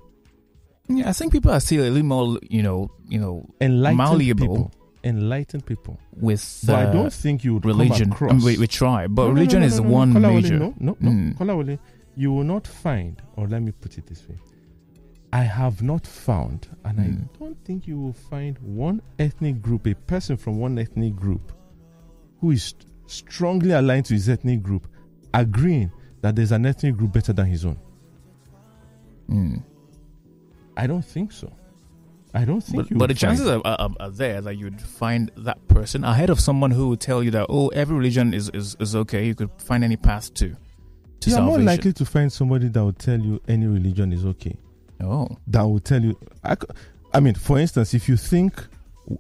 [0.89, 4.47] Yeah, I think people are still a little more, you know, you know, enlightened Malleable.
[4.47, 4.73] people.
[5.05, 5.99] Enlightened people.
[6.17, 8.13] with But I uh, don't think you would religion.
[8.13, 8.45] Come across.
[8.45, 10.59] we, we try, but No, religion no, is no, no, one major.
[10.59, 11.11] No, no, no.
[11.11, 11.37] Mm.
[11.37, 11.79] Kolawole,
[12.17, 14.37] you will not find, or let me put it this way.
[15.33, 17.25] I have not found, and Mm.
[17.25, 21.53] I don't think you will find one ethnic group, a person from one ethnic group,
[22.41, 22.75] who is
[23.07, 24.87] strongly aligned to his ethnic group,
[25.33, 25.91] agreeing
[26.21, 27.79] that there's an ethnic group better than his own.
[29.31, 29.63] Mm.
[30.77, 31.51] I don't think so.
[32.35, 34.81] I don't think But, you but the chances find- are, are, are there that you'd
[34.81, 38.51] find that person ahead of someone who would tell you that oh every religion is,
[38.55, 40.57] is, is okay you could find any path to
[41.21, 44.25] to you are more likely to find somebody that will tell you any religion is
[44.25, 44.57] okay.
[45.03, 46.19] Oh that will tell you.
[47.15, 48.67] I mean, for instance, if you think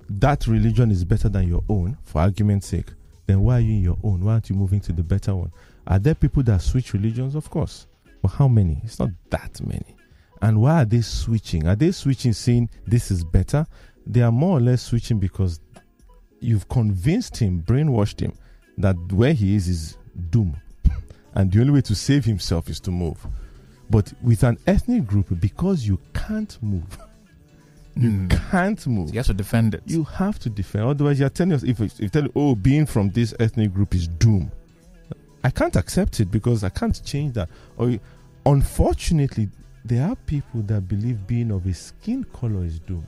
[0.08, 2.90] that religion is better than your own, for argument's sake,
[3.26, 4.24] then why are you in your own?
[4.24, 5.52] Why aren't you moving to the better one?
[5.86, 7.34] Are there people that switch religions?
[7.34, 7.86] Of course.
[8.22, 8.80] But how many?
[8.84, 9.96] It's not that many.
[10.40, 11.66] And why are they switching?
[11.66, 13.66] Are they switching saying this is better?
[14.06, 15.60] They are more or less switching because
[16.40, 18.32] you've convinced him, brainwashed him,
[18.78, 19.98] that where he is is
[20.30, 20.56] doom.
[21.34, 23.24] and the only way to save himself is to move.
[23.92, 26.98] But with an ethnic group, because you can't move,
[27.96, 28.50] you Mm.
[28.50, 29.10] can't move.
[29.12, 30.84] you have to defend it You have to defend.
[30.86, 34.08] Otherwise, you're telling us if if you tell oh being from this ethnic group is
[34.08, 34.50] doom.
[35.44, 37.50] I can't accept it because I can't change that.
[37.76, 37.98] Or
[38.46, 39.50] unfortunately,
[39.84, 43.04] there are people that believe being of a skin color is doom,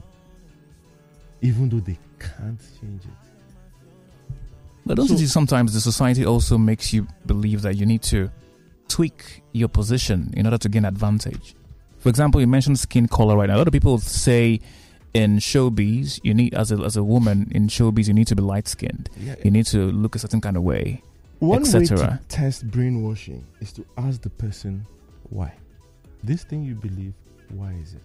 [1.40, 4.36] even though they can't change it.
[4.84, 8.02] but don't So- you see sometimes the society also makes you believe that you need
[8.02, 8.28] to
[8.88, 11.54] tweak your position in order to gain advantage
[11.98, 14.60] for example you mentioned skin color right now a lot of people say
[15.14, 18.42] in showbiz you need as a, as a woman in showbiz you need to be
[18.42, 19.36] light skinned Yeah.
[19.44, 21.02] you need to look a certain kind of way
[21.38, 24.86] One way to test brainwashing is to ask the person
[25.30, 25.52] why.
[26.22, 27.12] This thing you believe,
[27.50, 28.02] why is it?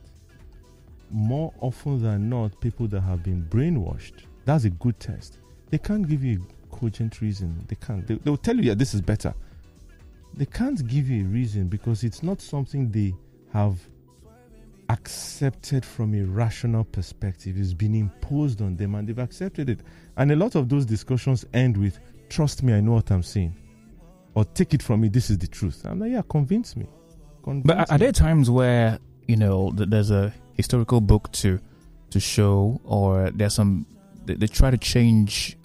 [1.12, 5.38] More often than not, people that have been brainwashed, that's a good test.
[5.72, 7.66] They can't give you a cogent reason.
[7.68, 8.06] They can't.
[8.08, 9.34] They, they'll tell you, yeah, this is better.
[10.34, 13.13] They can't give you a reason because it's not something they
[13.52, 13.78] have
[14.89, 17.58] accepted from a rational perspective.
[17.58, 19.82] It's been imposed on them and they've accepted it.
[20.18, 23.56] And a lot of those discussions end with, trust me, I know what I'm saying.
[24.36, 25.82] Or take it from me, this is the truth.
[25.86, 26.88] I'm like, uh, yeah, convince me.
[27.44, 28.06] Convince But are, are me.
[28.06, 31.60] there times where you know there's a historical book to
[32.12, 33.86] to show, or there's some
[34.26, 35.58] they, they try to change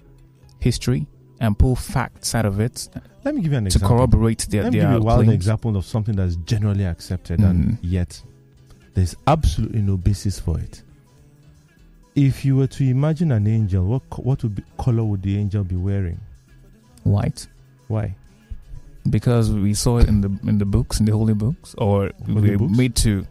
[0.60, 1.06] history
[1.40, 2.88] and pull facts out of it
[3.24, 3.88] Let me give you an example.
[3.88, 4.16] to example.
[4.18, 5.34] corroborate their Let me their give you a wild claims?
[5.34, 7.50] example of something that's generally accepted Mm.
[7.50, 8.22] and yet
[8.94, 10.82] there's absolutely no basis for it.
[12.14, 15.36] If you were to imagine an angel, what co- what would be, color would the
[15.36, 16.20] angel be wearing?
[17.02, 17.48] White,
[17.88, 18.14] Why?
[19.10, 22.40] because we saw it in the in the books, in the holy books, or Holy
[22.40, 22.76] we were books?
[22.78, 23.26] made to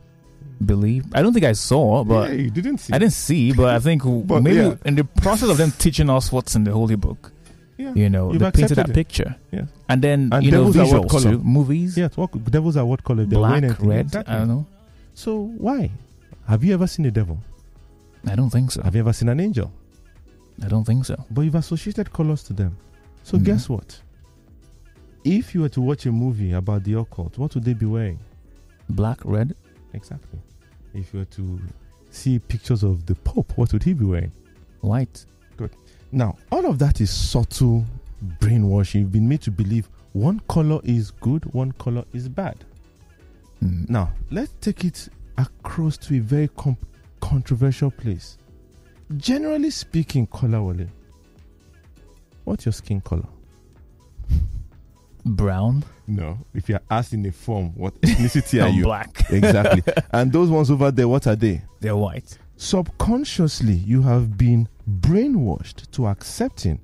[0.66, 1.06] believe.
[1.14, 2.94] I don't think I saw, but yeah, you didn't see.
[2.94, 3.54] I didn't see.
[3.54, 4.76] But I think But, maybe yeah.
[4.86, 7.32] in the process of them teaching us what's in the holy book,
[7.78, 7.94] Yeah.
[7.96, 8.94] you know, You've they painted that it.
[8.96, 9.36] picture.
[9.52, 9.66] Yeah.
[9.90, 11.32] And then And you know devils are what visuals color?
[11.38, 13.26] too, movies, Yes, what devils are what color?
[13.26, 14.06] They're black, wearing red.
[14.06, 14.34] Exactly.
[14.36, 14.66] I don't know.
[15.16, 15.90] So why?
[16.48, 17.40] Have you ever seen a devil?
[18.28, 18.82] I don't think so.
[18.84, 19.72] Have you ever seen an angel?
[20.64, 21.16] I don't think so.
[21.32, 22.78] But you've associated colors to them.
[23.24, 23.44] So Mhm.
[23.44, 24.00] guess what?
[25.24, 28.20] If you were to watch a movie about the occult, what would they be wearing?
[28.90, 29.56] Black, red,
[29.94, 30.40] Exactly.
[30.94, 31.60] If you were to
[32.10, 34.32] see pictures of the Pope, what would he be wearing?
[34.82, 35.26] white.
[36.14, 37.84] Now, all of that is subtle
[38.40, 39.02] brainwashing.
[39.02, 42.64] You've been made to believe one color is good, one color is bad.
[43.64, 43.90] Mm.
[43.90, 46.78] Now, let's take it across to a very com-
[47.20, 48.38] controversial place.
[49.18, 50.88] Generally speaking, Kolawole,
[52.44, 53.28] what's your skin color?
[55.26, 55.84] Brown.
[56.06, 56.38] No.
[56.54, 58.84] If you're asked in a form, what ethnicity are you?
[58.84, 59.26] black.
[59.32, 59.82] Exactly.
[60.12, 61.62] and those ones over there, what are they?
[61.80, 62.38] They're white.
[62.58, 66.80] Subconsciously, you have been brainwashed to accepting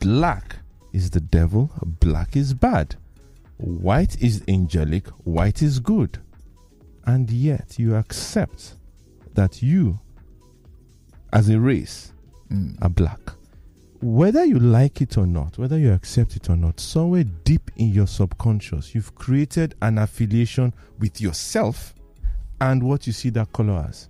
[0.00, 0.56] black
[0.92, 2.96] is the devil, black is bad,
[3.56, 6.18] white is angelic, white is good.
[7.06, 8.76] And yet, you accept
[9.34, 9.98] that you,
[11.32, 12.12] as a race,
[12.50, 12.76] Mm.
[12.82, 13.20] are black.
[14.00, 17.88] Whether you like it or not, whether you accept it or not, somewhere deep in
[17.88, 21.94] your subconscious, you've created an affiliation with yourself
[22.60, 24.08] and what you see that color as.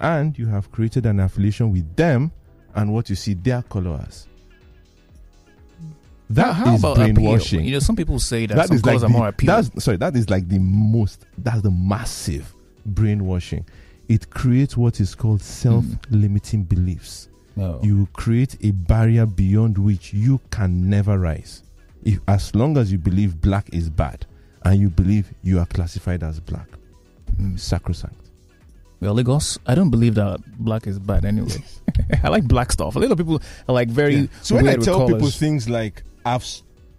[0.00, 2.30] And you have created an affiliation with them
[2.74, 4.26] and what you see their colors.
[6.30, 7.60] That how, how is about brainwashing.
[7.60, 7.66] appeal?
[7.68, 9.56] You know, some people say that, That some is like colors are the, more appealing.
[9.72, 9.96] that's sorry.
[9.96, 11.24] That is like the most.
[11.38, 12.54] That's the massive
[12.86, 13.64] brainwashing.
[14.08, 17.28] It creates what is called self-limiting beliefs.
[17.56, 17.80] No.
[17.82, 21.62] You create a barrier beyond which you can never rise.
[22.04, 24.24] If as long as you believe black is bad,
[24.64, 26.68] and you believe you are classified as black,
[27.40, 27.58] Mm.
[27.58, 28.27] sacrosanct.
[29.00, 31.62] Well, Lagos, I don't believe that black is bad anyway.
[32.22, 32.96] I like black stuff.
[32.96, 34.26] A lot of people are like very Yeah.
[34.42, 36.44] So when I tell people things like I've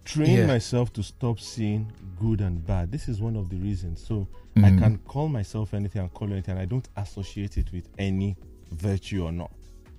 [0.05, 0.45] trained Yeah.
[0.47, 4.01] myself to stop seeing good and bad, this is one of the reasons.
[4.05, 4.79] So I Mm.
[4.79, 6.53] can call myself anything and call anything.
[6.53, 8.35] And I don't associate it with any
[8.71, 9.51] virtue or not.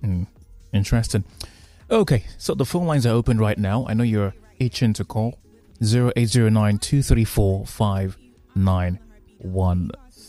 [0.03, 0.27] Mm,
[0.73, 1.23] interesting.
[1.89, 3.85] Okay, so the phone lines are open right now.
[3.87, 5.37] I know you're itching to call
[5.81, 7.65] 0809 234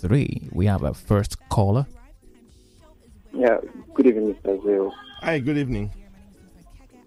[0.08, 0.50] 5913.
[0.52, 1.86] We have a first caller.
[3.32, 3.58] Yeah,
[3.94, 4.62] good evening, Mr.
[4.62, 4.92] Zeal.
[5.20, 5.90] Hi, good evening.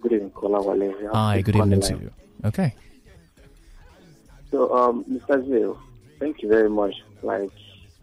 [0.01, 1.09] Good evening, caller Wale.
[1.13, 2.11] Hi, good evening to you.
[2.45, 2.73] Okay.
[4.51, 5.45] So, um, Mr.
[5.45, 5.77] Zeal,
[6.19, 6.95] thank you very much.
[7.21, 7.51] Like,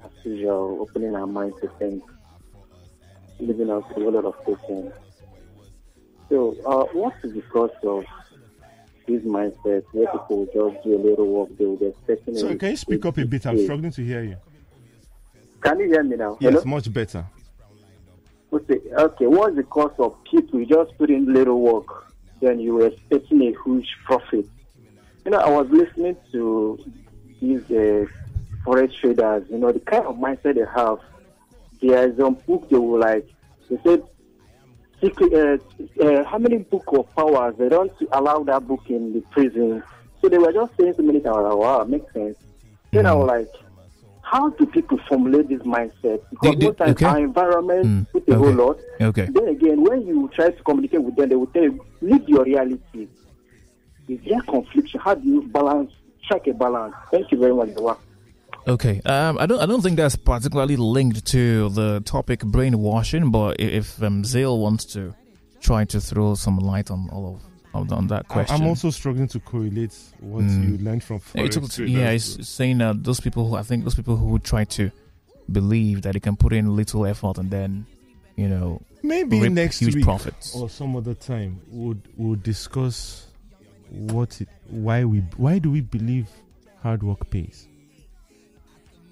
[0.05, 2.03] as usual, opening our minds to think,
[3.41, 4.95] living us with a lot of patience.
[6.29, 8.05] So, uh, what is the cause of
[9.07, 12.57] this mindset where people just do a little work, they will be expecting Sorry, a-
[12.59, 13.47] can you speak up a bit?
[13.47, 14.37] I'm struggling to hear you.
[15.63, 16.37] Can you hear me now?
[16.41, 16.65] Yes, Hello?
[16.65, 17.25] much better.
[18.53, 22.75] Okay, okay, what's the cost of people you just put in little work, then you
[22.75, 24.47] were expecting a huge profit?
[25.25, 26.79] You know, I was listening to
[27.41, 28.05] these uh,
[28.67, 30.99] forex traders, you know, the kind of mindset they have.
[31.81, 33.27] There is some book they will like,
[33.71, 34.03] they said,
[35.03, 39.83] uh, uh, how many book of powers, they don't allow that book in the prison.
[40.21, 42.37] So they were just saying so many times, wow, makes sense.
[42.91, 43.49] Then I was like,
[44.33, 46.21] how do people formulate this mindset?
[46.31, 47.05] Because most times okay.
[47.05, 48.79] our environment Mm, put a whole lot.
[48.99, 49.29] Okay.
[49.31, 52.45] Then again, when you try to communicate with them, they will tell you, live your
[52.45, 53.09] reality.
[54.09, 54.97] Is there conflict?
[54.99, 55.93] How do you balance,
[56.25, 56.95] strike a balance?
[57.11, 57.99] Thank you very much, Dewa.
[58.67, 59.03] Okay.
[59.05, 59.61] Um, I don't.
[59.61, 63.31] I don't think that's particularly linked to the topic brainwashing.
[63.31, 65.15] But if um, Zeal wants to
[65.61, 69.41] try to throw some light on all of on, that question, I'm also struggling to
[69.41, 70.69] correlate what Mm.
[70.71, 73.85] you learned from Yeah, forex it's, yeah, it's saying that those people who I think
[73.85, 74.91] those people who try to
[75.51, 77.87] believe that they can put in little effort and then,
[78.37, 80.55] you know, Maybe next huge week profits.
[80.55, 83.27] or some other time would would discuss
[83.91, 86.29] what it, why we why do we believe
[86.83, 87.69] hard work pays.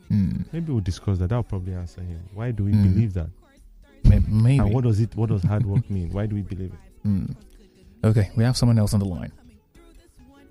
[0.08, 1.28] Hmm, Maybe we'll discuss that.
[1.28, 2.20] That'll probably answer him.
[2.34, 2.82] Why do we Mm.
[2.82, 3.30] believe that?
[4.04, 4.58] maybe.
[4.58, 5.14] And what does it?
[5.14, 6.10] What does hard work mean?
[6.10, 6.78] Why do we believe it?
[7.02, 7.26] Hmm.
[8.02, 9.32] Okay, we have someone else on the line.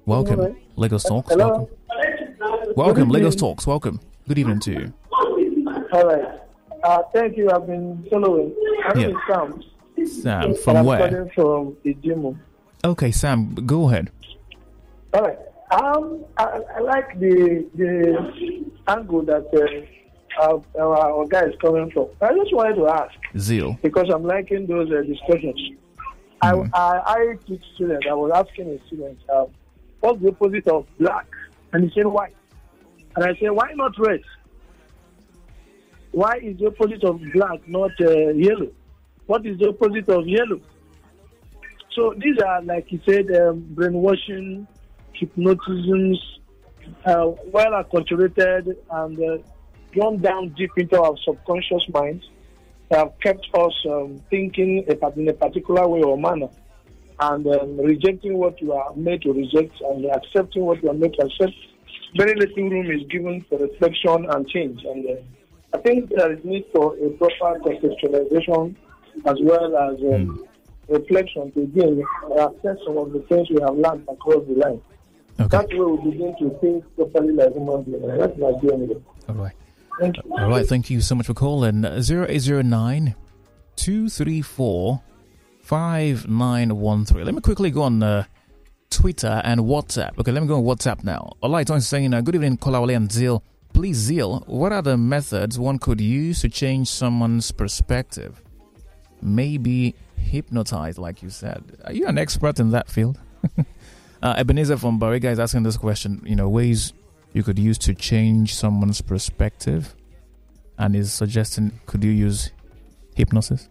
[0.06, 0.56] Welcome, Hello.
[0.76, 1.30] Lagos Talks.
[1.32, 1.70] Hello.
[2.40, 3.66] Welcome, welcome, Lagos Talks.
[3.66, 4.00] Welcome.
[4.28, 4.94] Good evening to you.
[5.92, 6.40] All right.
[6.84, 7.50] Uh, thank you.
[7.52, 8.56] I've been following.
[8.96, 9.20] Name Yeah.
[9.28, 9.64] Sam.
[10.06, 11.30] Sam, from I'm where?
[11.36, 12.38] from Ijimu.
[12.86, 14.12] Okay, Sam, go ahead.
[15.14, 15.38] All right.
[15.72, 21.92] Um, I, I like the the angle that uh, our, our, our guy is coming
[21.92, 22.08] from.
[22.22, 23.78] I just wanted to ask Zeal.
[23.84, 25.60] because I'm liking those uh, discussions.
[26.44, 26.70] Mhm.
[26.74, 28.06] I, I I teach students.
[28.10, 29.48] I was asking a student, um,
[30.00, 31.28] what's the opposite of black?
[31.74, 32.36] And he said white.
[33.16, 34.22] And I said, why not red?
[36.12, 38.72] Why is the opposite of black not uh, yellow?
[39.28, 40.62] What is the opposite of yellow?
[41.96, 44.68] So these are, like he said, um, brainwashing,
[45.14, 46.18] hypnotisms,
[47.06, 49.38] uh, well acculturated and uh,
[49.92, 52.26] drawn down deep into our subconscious minds
[52.92, 56.50] have kept us um, thinking in a particular way or manner
[57.20, 61.14] and um, rejecting what you are made to reject and accepting what you are made
[61.14, 61.54] to accept.
[62.16, 64.84] Very little room is given for reflection and change.
[64.84, 65.22] And uh,
[65.74, 68.76] I think there is need for a proper contextualization
[69.26, 70.48] as well as um,
[70.88, 72.04] reflection to again
[72.36, 74.82] assess some of the things we have learned across the line.
[75.40, 78.04] Okay, That's where we begin to think properly like human beings.
[78.18, 79.02] That's my anyway.
[79.28, 79.54] all right.
[80.00, 80.24] Thank you.
[80.32, 81.84] All right, thank you so much for calling.
[81.84, 83.16] 0809
[83.76, 85.02] 234
[85.62, 87.26] 5913.
[87.26, 88.24] Let me quickly go on uh,
[88.90, 90.18] Twitter and WhatsApp.
[90.18, 91.34] Okay, let me go on WhatsApp now.
[91.44, 93.44] Olaiton is saying, uh, Good evening, Kolawole and Zeal.
[93.74, 98.42] Please, Zeal, what are the methods one could use to change someone's perspective?
[99.22, 101.78] Maybe hypnotize, like you said.
[101.86, 103.20] Are you an expert in that field?
[104.24, 106.22] uh, Ebenezer from Bariga is asking this question.
[106.26, 106.94] You know, ways
[107.34, 109.96] you could use to change someone's perspective
[110.78, 112.52] and is suggesting could you use
[113.16, 113.70] hypnosis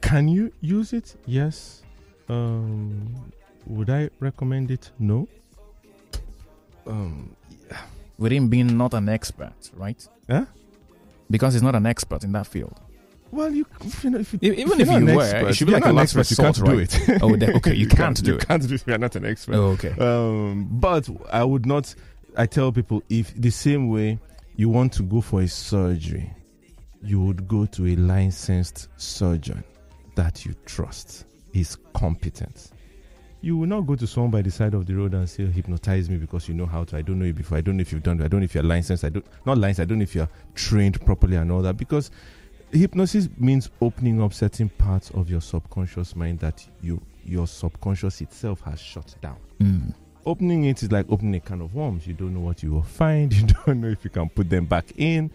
[0.00, 1.16] Can you use it?
[1.26, 1.82] Yes.
[2.28, 3.32] Um,
[3.66, 4.90] would I recommend it?
[4.98, 5.26] No.
[6.86, 7.34] Um,
[8.18, 10.44] with him being not an expert right Huh?
[11.30, 12.78] because he's not an expert in that field
[13.30, 13.66] Well, you,
[14.02, 15.84] you know, if you, even if if you're were, expert, it should be you're like
[15.84, 17.22] a not an last expert, you can't resort, do it.
[17.52, 18.46] Oh, okay, you can't do you it.
[18.46, 18.80] can't do it.
[18.82, 19.54] if You're not an expert.
[19.56, 19.94] Oh, okay.
[19.98, 21.94] Um, but I would not.
[22.36, 24.18] I tell people if the same way
[24.56, 26.32] you want to go for a surgery,
[27.02, 29.62] you would go to a licensed surgeon
[30.16, 32.70] that you trust is competent.
[33.40, 36.08] You will not go to someone by the side of the road and say, "Hypnotize
[36.08, 37.58] me because you know how to." I don't know you before.
[37.58, 38.24] I don't know if you've done it.
[38.24, 39.04] I don't know if you're licensed.
[39.04, 39.80] I don't not licensed.
[39.80, 42.10] I don't know if you're trained properly and all that because
[42.72, 48.60] hypnosis means opening up certain parts of your subconscious mind that you your subconscious itself
[48.62, 49.94] has shut down Mm.
[50.26, 52.06] Opening it is like opening a can of worms.
[52.06, 53.32] You don't know what you will find.
[53.38, 55.30] You don't know if you can put them back in.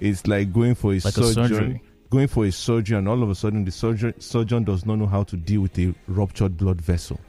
[0.00, 3.30] It's like going for a Like a surgery, going for a surgery, and all of
[3.30, 6.80] a sudden the surgeon surgeon does not know how to deal with a ruptured blood
[6.80, 7.20] vessel,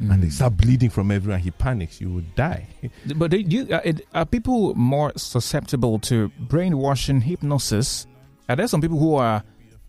[0.00, 0.32] and they Mm.
[0.32, 1.38] start bleeding from everywhere.
[1.38, 2.00] He panics.
[2.00, 2.66] You would die.
[3.16, 8.06] But you, uh, it, are people more susceptible to brainwashing hypnosis?
[8.48, 9.42] Are there some people who are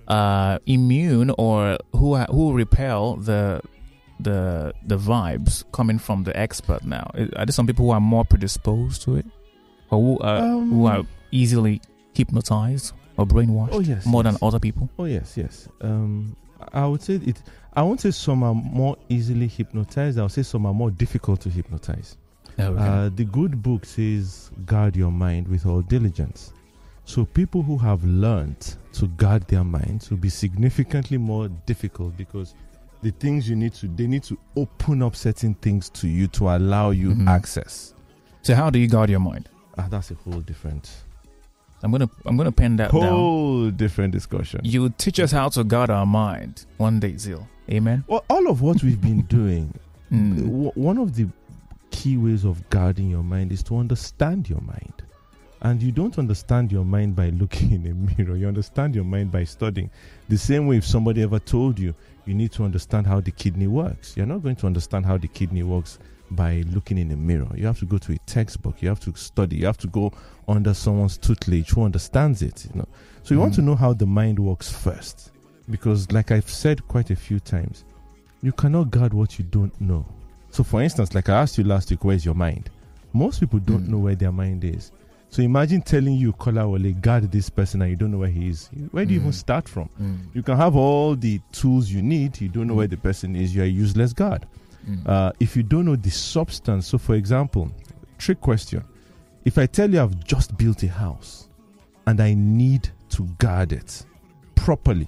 [0.08, 3.62] uh, immune or who are, who repel the
[4.20, 6.84] the the vibes coming from the expert?
[6.86, 9.26] Now, are there some people who are more predisposed to it,
[9.90, 11.82] or who are, Um, who are easily
[12.14, 14.34] hypnotized or brainwashed Oh yes, more yes.
[14.34, 14.90] than other people?
[15.00, 15.68] Oh yes, yes.
[15.82, 16.36] Um,
[16.74, 17.42] I would say it.
[17.74, 20.18] I won't say some are more easily hypnotized.
[20.20, 22.18] I would say some are more difficult to hypnotize.
[22.60, 22.78] Okay.
[22.78, 26.52] Uh, the good book says, guard your mind with all diligence.
[27.06, 32.54] So, people who have learned to guard their minds will be significantly more difficult because
[33.02, 36.50] the things you need to, they need to open up certain things to you to
[36.50, 37.28] allow you Mhm.
[37.28, 37.94] access.
[38.42, 39.50] so, how do you guard your mind?
[39.78, 40.90] Ah, that's a whole different,
[41.84, 43.02] I'm gonna I'm gonna pen that down.
[43.02, 44.62] whole different discussion.
[44.64, 47.48] You teach us how to guard our mind one day, Zeal.
[47.72, 48.04] Amen.
[48.08, 49.74] Well, all of what we've been doing,
[50.12, 50.76] Mm.
[50.76, 51.28] one of the
[51.92, 54.94] key ways of guarding your mind is to understand your mind.
[55.62, 58.36] And you don't understand your mind by looking in a mirror.
[58.38, 59.90] You understand your mind by studying.
[60.30, 61.94] The same way, if somebody ever told you
[62.26, 65.28] you need to understand how the kidney works, you're not going to understand how the
[65.28, 66.00] kidney works
[66.32, 67.48] by looking in a mirror.
[67.56, 68.82] You have to go to a textbook.
[68.82, 69.56] You have to study.
[69.58, 70.12] You have to go
[70.48, 72.68] under someone's tutelage who understands it.
[72.72, 72.88] You know.
[73.24, 73.56] So you want Mm.
[73.58, 75.32] to know how the mind works first,
[75.70, 77.84] because, like I've said quite a few times,
[78.44, 80.06] you cannot guard what you don't know.
[80.52, 82.70] So, for instance, like I asked you last week, where's your mind?
[83.14, 83.90] Most people don't Mm.
[83.90, 84.92] know where their mind is.
[85.32, 88.70] So imagine telling you, Kolawole, guard this person, and you don't know where he is.
[88.92, 89.36] Where do you even Mm.
[89.36, 89.88] start from?
[90.02, 90.18] Mm.
[90.34, 92.42] You can have all the tools you need.
[92.42, 92.78] You don't know Mm.
[92.78, 93.54] where the person is.
[93.54, 94.48] You're a useless guard.
[94.90, 95.08] Mm.
[95.08, 97.70] Uh, if you don't know the substance, so for example,
[98.18, 98.84] trick question:
[99.46, 101.48] If I tell you I've just built a house
[102.08, 104.04] and I need to guard it
[104.56, 105.08] properly,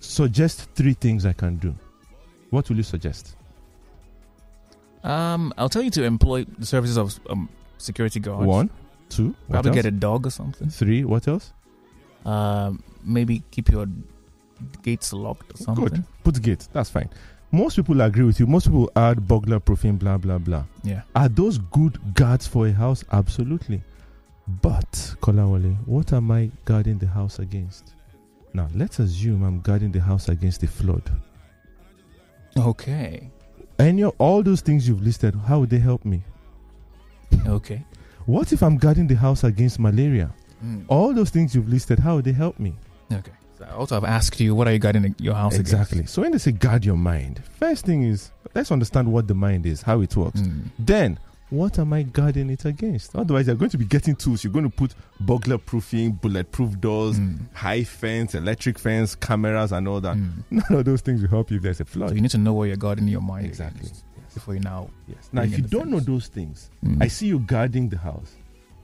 [0.00, 1.74] suggest three things I can do.
[2.50, 3.36] What will you suggest?
[5.04, 8.46] Um, I'll tell you to employ the services of um, security guards.
[8.46, 8.70] One,
[9.08, 9.76] two, what Probably else?
[9.76, 10.68] get a dog or something.
[10.70, 11.04] three.
[11.04, 11.52] What else?
[12.24, 13.86] Um, maybe keep your
[14.82, 15.84] gates locked or something.
[15.84, 16.04] Good.
[16.24, 16.66] Put gate.
[16.72, 17.08] That's fine.
[17.52, 18.46] Most people agree with you.
[18.46, 20.64] Most people add burglar proofing, blah blah blah.
[20.82, 21.02] Yeah.
[21.14, 23.04] Are those good guards for a house?
[23.12, 23.82] Absolutely.
[24.62, 24.90] But,
[25.20, 27.94] Kolawole, what am I guarding the house against?
[28.54, 31.02] Now, let's assume I'm guarding the house against a flood.
[32.56, 33.30] Okay.
[33.78, 36.22] Any of all those things you've listed, how would they help me?
[37.46, 37.84] Okay.
[38.26, 40.32] What if I'm guarding the house against malaria?
[40.64, 40.84] Mm.
[40.88, 42.74] All those things you've listed, how would they help me?
[43.12, 43.32] Okay.
[43.58, 46.06] So I also have asked you, what are you guarding your house Exactly.
[46.06, 49.64] So when they say guard your mind, first thing is let's understand what the mind
[49.66, 50.40] is, how it works.
[50.40, 50.64] Mm.
[50.78, 51.18] Then,
[51.50, 53.14] what am I guarding it against?
[53.14, 54.42] Otherwise, you're going to be getting tools.
[54.42, 57.38] You're going to put burglar proofing, bulletproof doors, Mm.
[57.54, 60.16] high fence, electric fence, cameras, and all that.
[60.16, 60.42] Mm.
[60.50, 62.14] None of those things will help you if there's a So flood.
[62.16, 63.46] you need to know where you're guarding your mind.
[63.46, 63.82] Exactly.
[63.82, 64.04] against
[64.36, 64.90] Before you now.
[65.08, 65.30] Yes.
[65.32, 67.02] Now, if you don't know those things, Mm.
[67.02, 68.34] I see you guarding the house.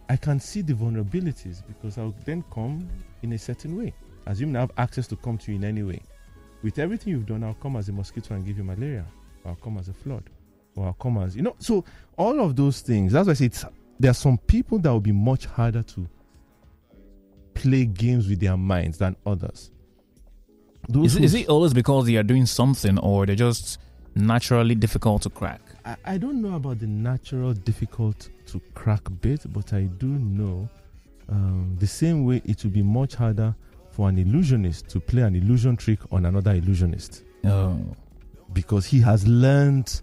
[0.09, 2.89] I can see the vulnerabilities because I'll then come
[3.23, 3.93] in a certain way.
[4.27, 6.01] Assuming I have access to come to you in any way.
[6.63, 9.05] With everything you've done, I'll come as a mosquito and give you malaria.
[9.45, 10.25] Or I'll come as a flood.
[10.75, 11.85] Or I'll come as, you know, so
[12.17, 13.13] all of those things.
[13.13, 13.65] That's why I say it's,
[14.01, 16.09] there are some people that will be much harder to
[17.55, 19.71] play games with their minds than others.
[20.89, 23.79] Those Is, it- it always because they are doing something or they're just
[24.15, 25.61] naturally difficult to crack?
[25.85, 30.69] I, I don't know about the natural difficult to crack bit, but I do know
[31.29, 33.55] um, the same way it would be much harder
[33.91, 37.79] for an illusionist to play an illusion trick on another illusionist Oh.
[38.53, 40.01] because he has learned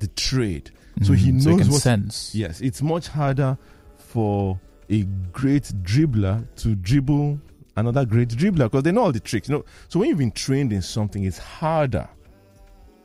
[0.00, 0.70] the trade.
[1.02, 2.34] So he Mm, knows can what- sense.
[2.34, 3.56] Yes, it's much harder
[3.96, 4.58] for
[4.90, 7.38] a great dribbler to dribble
[7.76, 9.48] another great dribbler because they know all the tricks.
[9.48, 12.08] You know, so when you've been trained in something, it's harder.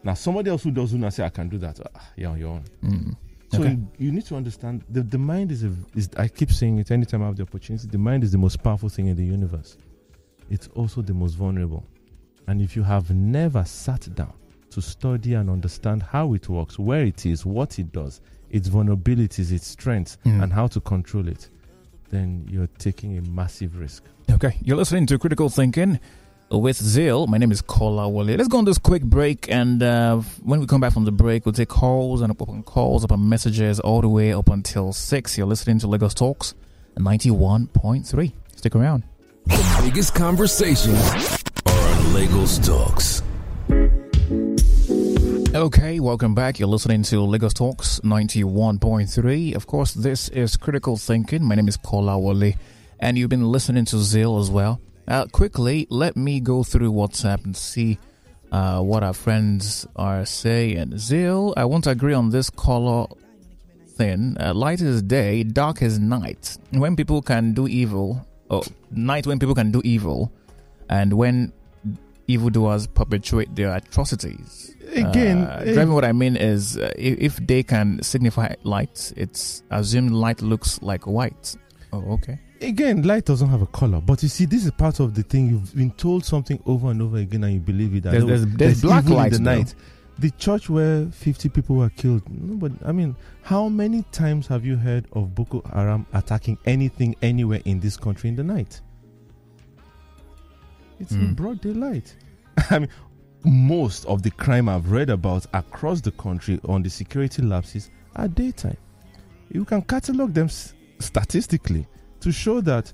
[0.04, 2.50] Now, somebody else who doesn't know, say, "I can do that." Ah, yeah, on your
[2.50, 2.64] own.
[2.84, 3.16] Mm.
[3.52, 3.70] So Okay.
[3.72, 6.90] you, you need to understand the, the mind is a is I keep saying it
[6.92, 7.88] anytime I have the opportunity.
[7.88, 9.78] The mind is the most powerful thing in the universe.
[10.50, 11.86] it's also the most vulnerable.
[12.48, 14.34] And if you have never sat down
[14.72, 19.52] to study and understand how it works, where it is, what it does, its vulnerabilities,
[19.52, 20.44] its strengths, Mm.
[20.44, 21.48] and how to control it,
[22.10, 24.04] then you're taking a massive risk.
[24.32, 26.00] Okay, you're listening to Critical Thinking
[26.60, 27.28] with Zeal.
[27.28, 28.38] My name is Kolawole.
[28.38, 31.46] Let's go on this quick break, and uh, when we come back from the break,
[31.46, 35.38] we'll take calls and open calls, open messages all the way up until 6.
[35.38, 36.54] You're listening to Lagos Talks
[36.98, 38.34] 91.3.
[38.56, 39.04] Stick around.
[39.46, 43.24] The biggest conversations are on Lagos Talks.
[45.56, 46.60] Okay, welcome back.
[46.60, 49.56] You're listening to Lagos Talks 91.3.
[49.56, 51.44] Of course, this is Critical Thinking.
[51.44, 52.58] My name is Kolawole,
[53.00, 54.80] and you've been listening to Zeal as well.
[55.08, 58.00] Uh, quickly, let me go through WhatsApp and see
[58.52, 60.98] uh, what our friends are saying.
[60.98, 63.08] Zeal, I won't agree on this color
[63.88, 64.38] thing.
[64.40, 66.58] Uh, light is day, dark is night.
[66.72, 70.32] When people can do evil, oh, night when people can do evil,
[70.90, 71.52] and when
[72.28, 74.74] evildoers perpetuate their atrocities.
[74.96, 79.12] Again, Uh, eh, driving what I mean is uh, if, if they can signify light,
[79.18, 81.56] it's assumed light looks like white.
[81.92, 82.40] Oh, okay.
[82.64, 84.02] Again, light doesn't have a color.
[84.02, 85.48] But you see, this is part of the thing.
[85.50, 88.04] You've been told something over and over again, and you believe it.
[88.04, 89.56] that There's- there there's- there's black light, in the though.
[89.58, 89.76] night.
[90.20, 92.22] The church where 50 people were killed.
[92.30, 97.16] No, but I mean, how many times have you heard of Boko Haram attacking anything
[97.24, 98.80] anywhere in this country in the night?
[101.00, 101.36] It's in Mm.
[101.36, 102.16] broad daylight.
[102.70, 102.90] I mean,
[103.44, 108.28] most of the crime I've read about across the country on the security lapses are
[108.28, 108.78] daytime.
[109.52, 111.88] You can catalog them s- statistically
[112.24, 112.92] to show that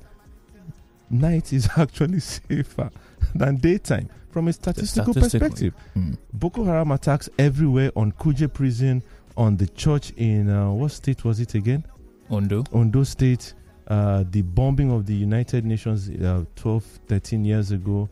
[1.10, 2.90] night is actually safer
[3.36, 5.74] than daytime from a statistical perspective.
[5.94, 6.14] Hmm.
[6.34, 9.04] Boko Haram attacks everywhere on Kuje prison,
[9.38, 11.84] on the church in uh, what state was it again?
[12.30, 12.64] Ondo.
[12.74, 13.54] Ondo State,
[13.88, 18.10] uh, the bombing of the United Nations uh, 12, 13 years ago.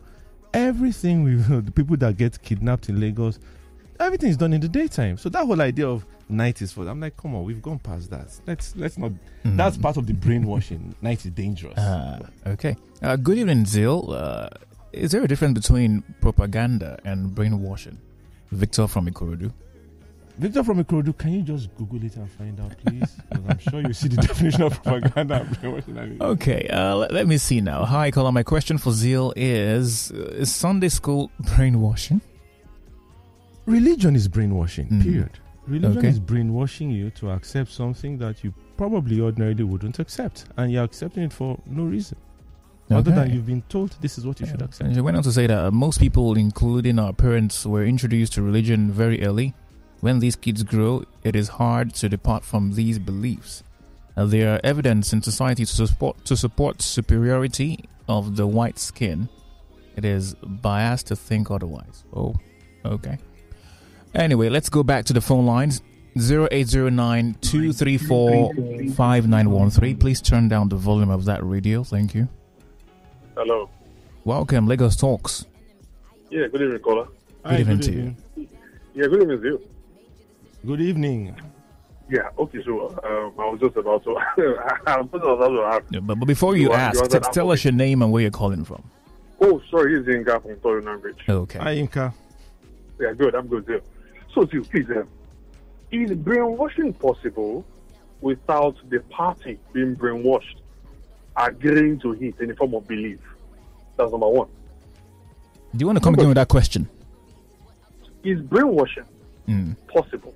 [0.54, 3.38] Everything we the people that get kidnapped in Lagos,
[4.00, 5.16] everything is done in the daytime.
[5.18, 8.10] So that whole idea of night is for I'm like, come on, we've gone past
[8.10, 8.28] that.
[8.46, 9.12] Let's let's not.
[9.42, 9.56] Hmm.
[9.56, 10.94] That's part of the brainwashing.
[11.02, 11.76] night is dangerous.
[11.78, 12.76] Uh, okay.
[13.02, 14.12] Uh, good evening, Zeal.
[14.12, 14.48] Uh,
[14.92, 17.98] is there a difference between propaganda and brainwashing?
[18.52, 19.52] Victor from Ikorodu.
[20.38, 23.10] Victor from Ikorodu, can you just Google it and find out, please?
[23.28, 25.98] Because I'm sure you see the definition of propaganda and brainwashing.
[25.98, 27.84] and it- Okay, uh, let, let me see now.
[27.84, 28.32] Hi, caller.
[28.32, 32.20] My question for Zeal is: Is Sunday school brainwashing?
[33.66, 35.02] Religion is brainwashing, Mhm.
[35.02, 35.38] period.
[35.68, 36.08] Religion Okay.
[36.08, 40.46] is brainwashing you to accept something that you probably ordinarily wouldn't accept.
[40.56, 42.16] And you're accepting it for no reason.
[42.90, 44.86] Other than you've been told this is what you should accept.
[44.86, 48.32] And she went on to say that uh, most people, including our parents, were introduced
[48.34, 49.54] to religion very early.
[50.00, 53.62] When these kids grow, it is hard to depart from these beliefs.
[54.16, 59.28] Uh, there are evidence in society to support to support superiority of the white skin.
[59.96, 62.04] It is biased to think otherwise.
[62.14, 62.36] Oh,
[62.84, 63.18] okay.
[64.14, 65.82] Anyway, let's go back to the phone lines.
[66.18, 68.54] 0809 234
[68.94, 69.96] 5913.
[69.98, 71.84] Please turn down the volume of that radio.
[71.84, 72.28] Thank you.
[73.36, 73.70] Hello.
[74.24, 75.46] Welcome, Lagos Talks.
[76.30, 77.08] Yeah, good evening, caller.
[77.44, 78.16] Good evening to you.
[78.94, 79.68] Yeah, good evening, to you.
[80.66, 81.36] Good evening.
[82.10, 84.16] Yeah, okay, so um, I was just about to.
[84.86, 85.84] I was about to ask.
[85.90, 88.02] Yeah, but, but before you You want- ask, you want t- tell us your name
[88.02, 88.82] and where you're calling from.
[89.40, 91.18] Oh, sorry, this is Inga from Toyo Language.
[91.28, 91.58] Okay.
[91.60, 92.12] Hi, Inka.
[92.98, 93.80] Yeah, good, I'm good, Zeal.
[94.34, 95.08] So, Zeal, please, um,
[95.90, 97.64] is brainwashing possible
[98.20, 100.56] without the party being brainwashed,
[101.36, 103.20] agreeing to it in the form of belief?
[103.96, 104.48] That's number one.
[105.72, 106.88] Do you want to come again with that question?
[108.24, 109.04] Is brainwashing
[109.48, 109.74] Mm.
[109.86, 110.34] possible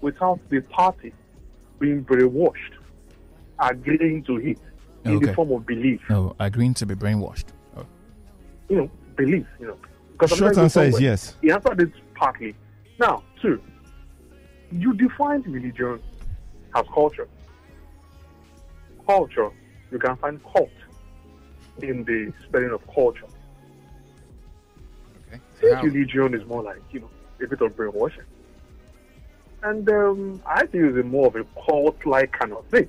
[0.00, 1.12] without the party
[1.80, 2.74] being brainwashed,
[3.58, 4.58] agreeing to it
[5.04, 5.26] in Okay.
[5.26, 6.00] the form of belief?
[6.08, 7.46] No, agreeing to be brainwashed.
[7.76, 7.84] Oh.
[8.68, 9.76] you know, belief, you know.
[10.12, 11.36] Because Short answer is yes.
[11.42, 12.54] He answered it partly.
[13.02, 13.60] Now, two,
[14.70, 16.00] you defined religion
[16.76, 17.26] as culture.
[19.04, 19.50] Culture,
[19.90, 20.70] you can find cult
[21.82, 23.26] in the spelling of culture.
[25.26, 25.40] Okay.
[25.60, 27.10] This religion is more like, you know,
[27.42, 28.22] a bit of brainwashing.
[29.64, 32.88] And um, I think it's more of a cult like kind of thing.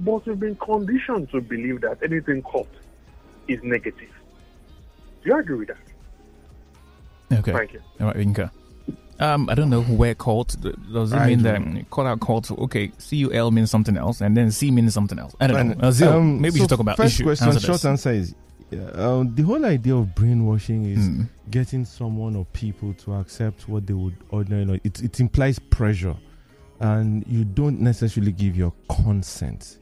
[0.00, 2.74] But we've been conditioned to believe that anything cult
[3.46, 4.08] is negative.
[5.22, 7.40] Do you agree with that?
[7.40, 7.52] Okay.
[7.52, 7.82] Thank you.
[8.00, 8.50] All right, Inka.
[9.22, 11.44] Um, I don't know where cult does it I mean do.
[11.44, 12.50] that call out cult?
[12.50, 15.34] Okay, C U L means something else, and then C means something else.
[15.40, 15.72] I don't know.
[15.74, 17.24] And, Uh, Zeal, um, maybe we so should talk about first issue.
[17.24, 17.48] question.
[17.48, 17.84] Answer Short this.
[17.84, 18.34] answer is
[18.70, 21.28] yeah, um, the whole idea of brainwashing is Mm.
[21.50, 24.80] getting someone or people to accept what they would ordinarily.
[24.82, 26.16] It, it implies pressure,
[26.80, 29.78] and you don't necessarily give your consent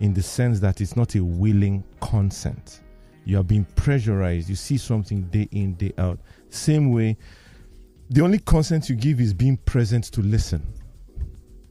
[0.00, 2.80] in the sense that it's not a willing consent.
[3.24, 4.48] You are being pressurized.
[4.48, 6.18] You see something day in, day out.
[6.48, 7.16] Same way,
[8.10, 10.62] the only consent you give is being present to listen.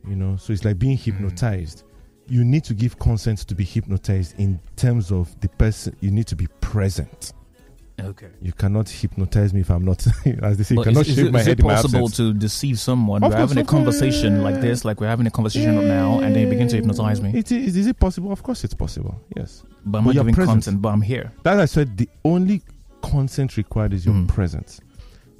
[0.08, 1.84] You know, so it's like being hypnotized.
[2.28, 6.28] You need to give consent to be hypnotized in terms of the person, you need
[6.28, 7.34] to be present.
[8.00, 8.30] Okay.
[8.42, 10.04] You cannot hypnotize me if I'm not,
[10.42, 11.76] as they say, you cannot is, is shave it, my is head it in my
[11.76, 13.24] possible to deceive someone?
[13.24, 16.34] Of We're course, having a conversation like this, like we're having a conversation now, and
[16.34, 17.32] then you begin to hypnotize me.
[17.38, 18.32] It is, is it possible?
[18.32, 19.22] Of course it's possible.
[19.38, 19.64] Yes.
[19.86, 20.64] But I'm but not giving present.
[20.64, 21.32] content, but I'm here.
[21.44, 22.64] That I said, the only
[23.04, 24.28] consent required is your Mhm.
[24.30, 24.80] presence.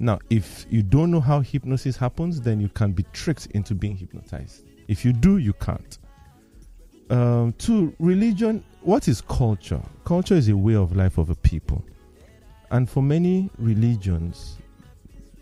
[0.02, 3.96] Now, if you don't know how hypnosis happens, then you can be tricked into being
[3.96, 4.64] hypnotized.
[4.88, 5.96] If you do, you can't.
[7.08, 8.64] Um, two, religion.
[8.80, 9.80] What is culture?
[10.04, 11.84] Culture is a way of life of a people,
[12.72, 14.58] and for many religions,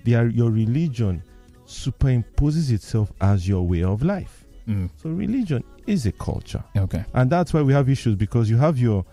[0.07, 1.23] are, your religion
[1.67, 4.45] superimposes itself as your way of life.
[4.69, 4.91] Mm.
[4.97, 7.03] So, religion is a culture Okay.
[7.15, 9.05] and that's why we have issues because you have your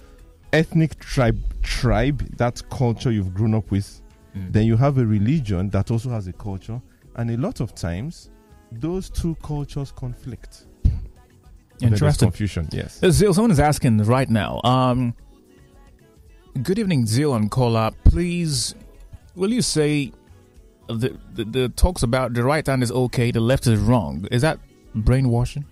[0.51, 4.01] ethnic tribe tribe that culture you've grown up with
[4.37, 4.53] Mm.
[4.53, 6.79] then you have a religion that also has a culture
[7.15, 8.29] and a lot of times
[8.71, 10.65] those two cultures conflict
[11.81, 12.27] Interesting.
[12.29, 14.61] confusion yes Uh, Zeal, someone is asking right now.
[14.63, 15.13] Um,
[16.63, 17.91] good evening, Zeal and Kola.
[18.03, 18.73] Please,
[19.35, 20.11] will you say
[20.87, 24.25] the, the the talks about the right hand is okay, the left is wrong?
[24.31, 24.57] Is that
[24.95, 25.65] brainwashing?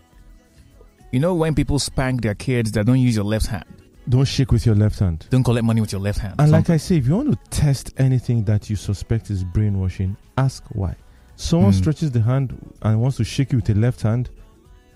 [1.11, 3.65] You know when people spank their kids that don't use your left hand,
[4.07, 6.35] don't shake with your left hand don't collect money with your left hand.
[6.39, 10.15] and like i say if you want to test anything that you suspect is brainwashing
[10.37, 10.95] ask why
[11.35, 11.77] someone Hmm.
[11.79, 14.29] stretches the hand and wants to shake you with a left hand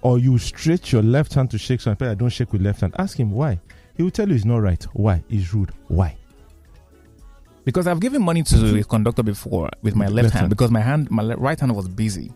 [0.01, 2.93] or you stretch your left hand to shake someone I don't shake with left hand
[2.99, 3.59] ask him why
[3.97, 6.15] he will tell you it's not right why it's rude why
[7.65, 10.49] because I've given money to a conductor before with my left, left hand, hand.
[10.49, 12.31] because my hand, my le- right hand was busy.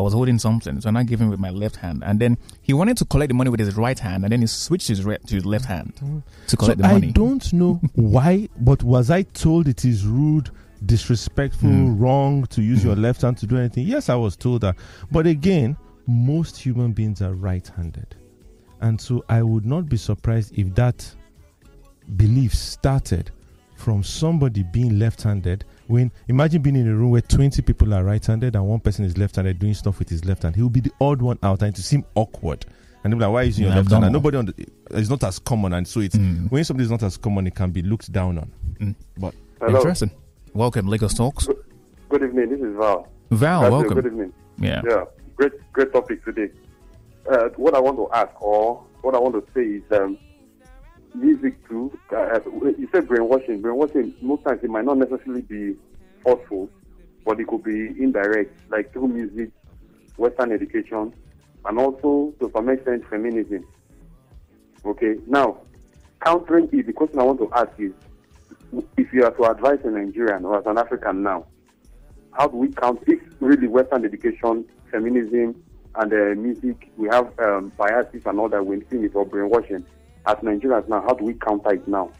[0.00, 2.72] I was holding something, so I gave him with my left hand, and then he
[2.72, 5.18] wanted to collect the money with his right hand, and then he switched his re-
[5.26, 6.22] to his left hand to Mm.
[6.46, 7.08] so collect the money.
[7.08, 10.48] i don't know why but was i told it is rude
[10.86, 11.98] disrespectful Hmm.
[12.00, 14.76] wrong to use your left hand to do anything yes i was told that
[15.12, 15.76] but again
[16.06, 18.16] most human beings are right-handed
[18.80, 20.98] and so i would not be surprised if that
[22.16, 23.30] belief started
[23.76, 28.54] from somebody being left-handed when imagine being in a room where 20 people are right-handed
[28.54, 30.92] and one person is left-handed doing stuff with his left hand he will be the
[31.00, 32.64] odd one out and to seem awkward
[33.02, 34.54] and they'll be like why is you your Yeah, left hand and nobody on the,
[34.92, 36.50] it's not as common and so it's Mm.
[36.50, 38.94] when something is not as common it can be looked down on Mm.
[39.18, 39.76] but Hello.
[39.76, 40.10] Interesting.
[40.54, 41.46] Welcome, Lagos Talks.
[42.08, 42.48] Good evening.
[42.48, 43.06] This is Val.
[43.30, 43.94] Val, That's welcome.
[43.94, 44.32] Good evening.
[44.58, 44.80] Yeah.
[44.88, 45.04] Yeah.
[45.36, 46.48] Great, great topic today.
[47.30, 50.16] Uh, what I want to ask, or what I want to say, is um,
[51.14, 51.96] music too.
[52.14, 52.40] Uh,
[52.78, 53.60] you said brainwashing.
[53.60, 54.14] Brainwashing.
[54.20, 55.76] Most times it might not necessarily be
[56.22, 56.68] forceful,
[57.24, 59.50] but it could be indirect, like through music,
[60.16, 61.12] Western education,
[61.64, 63.66] and also to some extent feminism.
[64.84, 65.16] Okay.
[65.26, 65.58] Now,
[66.24, 67.92] countering it, the question I want to ask is,
[68.96, 71.46] if you are to advise a Nigerian or as an African now,
[72.32, 75.62] how do we count if really Western education, feminism,
[75.96, 79.84] and uh, music, we have um, biases and all that, we're seeing it or brainwashing.
[80.26, 82.10] As Nigerians now, how do we counter it now?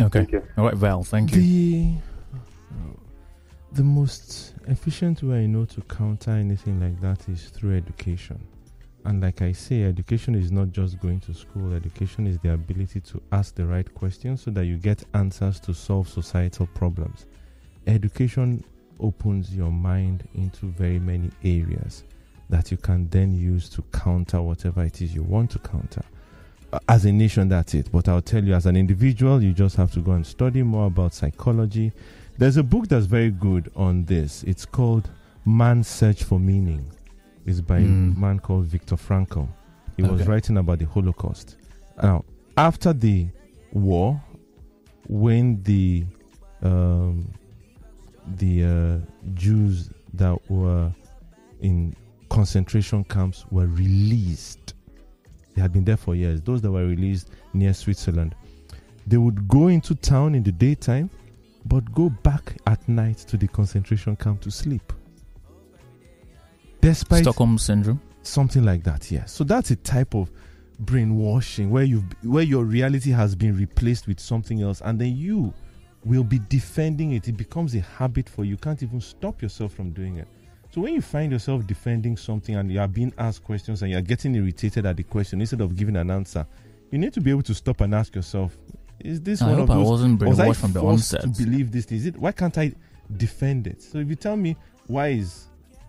[0.00, 0.26] Okay.
[0.56, 1.02] All right, Val.
[1.04, 1.40] Thank you.
[1.40, 1.94] the
[3.72, 8.42] the most efficient way I know to counter anything like that is through education.
[9.04, 11.74] And like I say, education is not just going to school.
[11.74, 15.74] Education is the ability to ask the right questions so that you get answers to
[15.74, 17.26] solve societal problems.
[17.86, 18.64] Education
[18.98, 22.04] opens your mind into very many areas
[22.50, 26.02] that you can then use to counter whatever it is you want to counter.
[26.72, 27.90] Uh, As a nation, that's it.
[27.92, 30.86] But I'll tell you, as an individual, you just have to go and study more
[30.86, 31.92] about psychology.
[32.38, 34.42] There's a book that's very good on this.
[34.44, 35.10] It's called
[35.44, 36.84] Man's Search for Meaning.
[37.46, 38.16] It's by Mm.
[38.16, 39.48] a man called Viktor Frankl.
[39.96, 41.56] He was writing about the Holocaust.
[42.02, 42.24] Now,
[42.56, 43.28] after the
[43.72, 44.20] war,
[45.08, 46.04] when the
[46.62, 47.28] um,
[48.36, 48.98] the uh,
[49.34, 50.92] Jews that were
[51.60, 51.94] in
[52.36, 54.74] concentration camps were released.
[55.54, 56.42] They had been there for years.
[56.42, 58.34] Those that were released near Switzerland,
[59.06, 61.08] they would go into town in the daytime,
[61.64, 64.92] but go back at night to the concentration camp to sleep.
[66.82, 68.02] Despite Stockholm syndrome.
[68.22, 69.32] something like that, yes.
[69.32, 70.30] So that's a type of
[70.80, 75.54] brainwashing where you where your reality has been replaced with something else, and then you
[76.04, 77.28] will be defending it.
[77.28, 78.50] It becomes a habit for you.
[78.50, 80.28] You can't even stop yourself from doing it.
[80.72, 83.96] So when you find yourself defending something and you are being asked questions and you
[83.96, 86.46] are getting irritated at the question instead of giving an answer,
[86.90, 88.56] you need to be able to stop and ask yourself:
[89.00, 89.88] Is this I one of I those?
[89.88, 91.22] wasn't was I from the onset.
[91.22, 91.90] to believe this?
[91.92, 92.16] Is it?
[92.18, 92.72] Why can't I
[93.16, 93.82] defend it?
[93.82, 94.56] So if you tell me
[94.86, 95.45] why is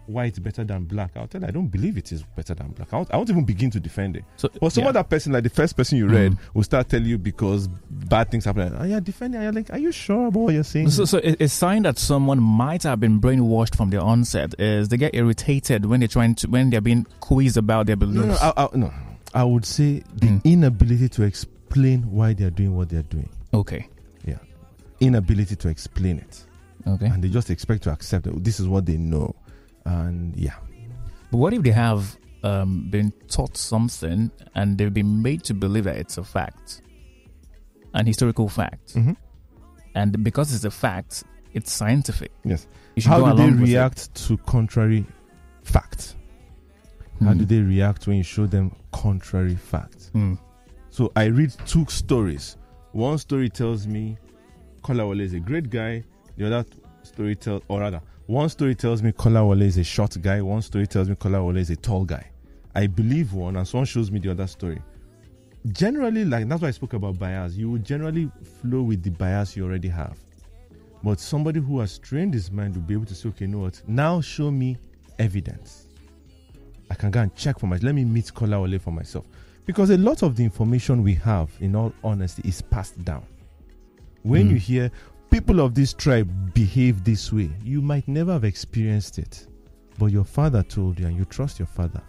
[0.08, 2.92] white better than black, I'll tell you I don't believe it is better than black.
[2.94, 4.24] I won't, I won't even begin to defend it.
[4.38, 4.90] So, But some yeah.
[4.90, 6.38] other person, like the first person you read, Mm.
[6.54, 8.74] will start telling you because bad things happen.
[8.76, 9.40] Are you defending?
[9.40, 9.44] Are.
[9.44, 10.90] You're like, are you sure about what you're saying?
[10.90, 14.90] So, so a a sign that someone might have been brainwashed from the onset is
[14.90, 18.42] they get irritated when they're trying to when they're being quizzed about their no, beliefs.
[18.42, 18.94] no, I, I, no.
[19.34, 20.44] I would say the Mm.
[20.46, 23.30] inability to explain why they're doing what they're doing.
[23.54, 23.88] okay,
[24.26, 24.38] Yeah.
[25.00, 26.46] Inability to explain it.
[26.88, 27.06] okay.
[27.08, 28.44] And they just expect to accept it.
[28.44, 29.36] This is what they know.
[29.88, 30.56] And yeah.
[31.32, 35.86] But what if they have um, been taught something and they've been made to believe
[35.86, 36.82] that it's a fact,
[37.94, 39.14] an historical fact, hmm
[39.96, 41.24] and because it's a fact,
[41.54, 42.32] it's scientific.
[42.44, 42.68] Yes.
[43.04, 45.06] How do they react to contrary
[45.64, 46.16] fact?
[47.20, 47.40] How Hmm.
[47.40, 50.12] do they react when you show them contrary fact?
[50.14, 50.36] Hmm.
[50.92, 52.58] So I read two stories.
[52.92, 54.18] One story tells me
[54.84, 56.04] Kolawole is a great guy.
[56.38, 56.66] The other
[57.02, 60.42] story tells, or rather, one story tells me Kola Kolawole is a short guy.
[60.42, 62.30] One story tells me Kola Kolawole is a tall guy.
[62.76, 64.82] I believe one, and someone shows me the other story.
[65.72, 67.56] Generally, like that's why I spoke about bias.
[67.56, 68.30] You will generally
[68.62, 70.18] flow with the bias you already have.
[71.04, 73.60] But somebody who has trained his mind will be able to say, okay, you know
[73.60, 73.82] what?
[73.88, 74.78] Now show me
[75.20, 75.88] evidence.
[76.90, 77.84] I can go and check for myself.
[77.84, 79.26] Let me meet Kola Kolawole for myself.
[79.66, 83.26] Because a lot of the information we have, in all honesty, is passed down.
[84.24, 84.52] When Mm.
[84.52, 84.92] you hear
[85.38, 89.46] people of this tribe behave this way, you might never have experienced it.
[90.00, 92.02] But your father told you, and you trust your father.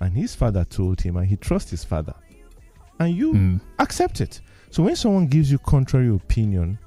[0.00, 2.14] And his father told him, and he trusts his father.
[2.98, 3.56] And you Hmm.
[3.78, 4.40] accept it.
[4.70, 6.78] So when someone gives you contrary opinion,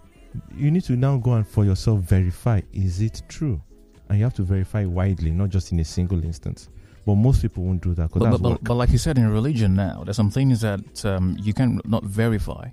[0.57, 3.61] you need to now go and for yourself verify is it true?
[4.09, 6.67] And you have to verify widely, not just in a single instance.
[7.05, 9.73] But most people won't do that But, but, but, but like you said in religion
[9.73, 12.67] now, there's some things that um, you can not verify.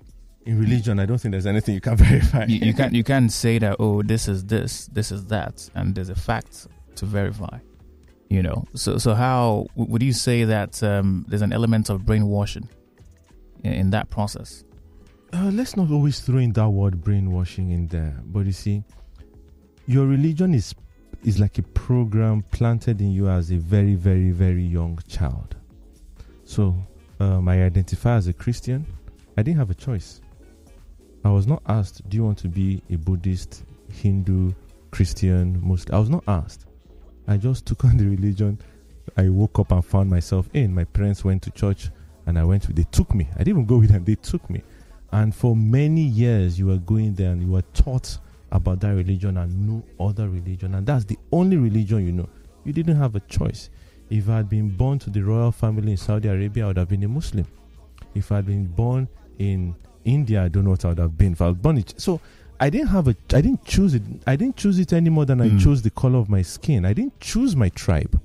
[0.45, 2.45] In religion, I don't think there's anything you can verify.
[2.45, 5.95] You, you can't you can't say that oh this is this this is that and
[5.95, 7.59] there's a fact to verify.
[8.29, 12.67] You know, so so how would you say that um, there's an element of brainwashing
[13.63, 14.63] in, in that process?
[15.31, 18.19] Uh, let's not always throw in that word brainwashing in there.
[18.25, 18.83] But you see,
[19.87, 20.73] your religion is
[21.23, 25.55] is like a program planted in you as a very, very, very young child.
[26.43, 26.75] So
[27.19, 28.85] um, I identify as a Christian.
[29.37, 30.21] I didn't have a choice.
[31.23, 34.53] I was not asked, "Do you want to be a Buddhist, Hindu,
[34.91, 36.65] Christian, Muslim?" I was not asked.
[37.27, 38.59] I just took on the religion.
[39.17, 40.73] I woke up and found myself in.
[40.73, 41.89] My parents went to church,
[42.25, 42.63] and I went.
[42.63, 43.27] To, they took me.
[43.35, 44.03] I didn't even go with them.
[44.03, 44.61] They took me.
[45.11, 48.17] And for many years, you were going there and you were taught
[48.51, 50.73] about that religion and no other religion.
[50.73, 52.27] And that's the only religion you know.
[52.65, 53.69] You didn't have a choice.
[54.09, 56.89] If I had been born to the royal family in Saudi Arabia, I would have
[56.89, 57.45] been a Muslim.
[58.15, 59.07] If I had been born
[59.37, 59.75] in
[60.05, 61.33] India, I don't know what I would have been.
[61.33, 62.19] If I was born Ch- so
[62.59, 64.03] I didn't have a, I didn't choose it.
[64.27, 65.59] I didn't choose it any more than I Mm.
[65.61, 66.85] chose the color of my skin.
[66.85, 68.19] I didn't choose my tribe.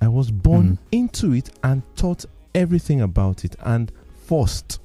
[0.00, 0.78] I was born Mm.
[0.92, 2.24] into it and taught
[2.54, 3.90] everything about it and
[4.26, 4.78] forced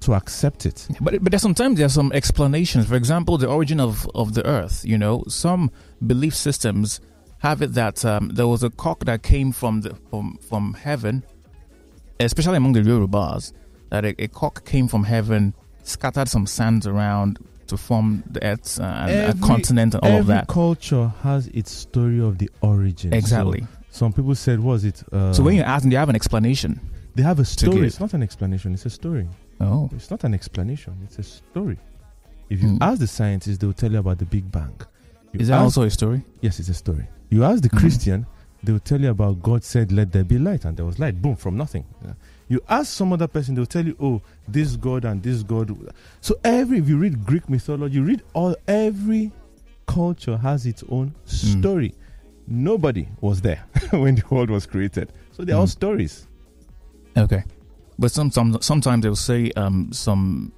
[0.00, 0.86] to accept it.
[1.00, 2.86] But but there's sometimes there are some explanations.
[2.86, 4.84] For example, the origin of, of the earth.
[4.84, 5.70] You know, some
[6.06, 7.00] belief systems
[7.38, 11.24] have it that um, there was a cock that came from the from from heaven,
[12.20, 13.52] especially among the Yorubas.
[13.90, 18.78] That a, a cock came from heaven, scattered some sands around to form the earth
[18.80, 20.46] uh, and a continent and all of that.
[20.48, 23.12] culture has its story of the origin.
[23.12, 23.60] Exactly.
[23.90, 26.16] So some people said, "Was it?" Uh, so when you ask them, they have an
[26.16, 26.80] explanation.
[27.14, 28.74] they have a story, it's not an explanation.
[28.74, 29.26] It's a story.
[29.60, 30.92] Oh, It's not an explanation.
[31.04, 31.78] It's a story.
[32.50, 32.82] If you Hmm.
[32.82, 34.74] ask the scientists, they will tell you about the Big Bang.
[35.32, 36.22] You is that ask- also a story?
[36.42, 37.06] Yes, it's a story.
[37.30, 37.78] You ask the Mhm.
[37.78, 38.26] Christian,
[38.62, 41.20] they will tell you about God said, "Let there be light," and there was light.
[41.22, 41.84] Boom, from nothing.
[42.04, 42.12] Yeah.
[42.48, 45.76] You ask some other person, they'll tell you, "Oh, this God and this God."
[46.20, 49.32] So every if you read Greek mythology, you read all every
[49.86, 51.58] culture has its own Mm.
[51.60, 51.94] story.
[52.46, 55.70] Nobody was there when the world was created, so they're all Mm.
[55.70, 56.26] stories.
[57.16, 57.42] Okay,
[57.98, 60.52] but some, some sometimes they'll say um, some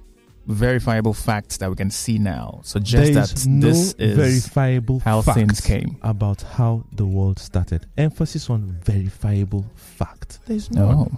[0.45, 4.15] verifiable facts that we can see now suggest that no this is
[4.47, 5.97] verifiable how things came.
[6.01, 7.85] about how the world started.
[7.97, 10.39] Emphasis on verifiable fact.
[10.47, 11.09] There is no.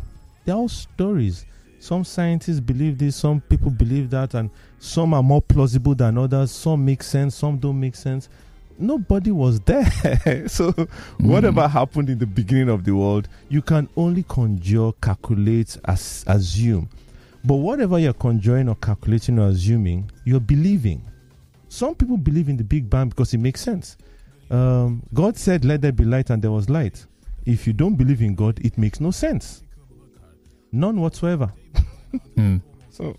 [0.45, 1.45] They're all stories.
[1.79, 6.51] Some scientists believe this, some people believe that, and some are more plausible than others.
[6.51, 8.29] Some make sense, some don't make sense.
[8.77, 10.47] Nobody was there.
[10.47, 10.71] so,
[11.19, 16.87] whatever happened in the beginning of the world, you can only conjure, calculate, as, assume.
[17.43, 21.03] But whatever you're conjuring or calculating or assuming, you're believing.
[21.67, 23.97] Some people believe in the Big Bang because it makes sense.
[24.51, 27.05] Um, God said, Let there be light, and there was light.
[27.45, 29.63] If you don't believe in God, it makes no sense.
[30.71, 31.51] None whatsoever.
[32.35, 32.57] Hmm.
[32.91, 33.15] So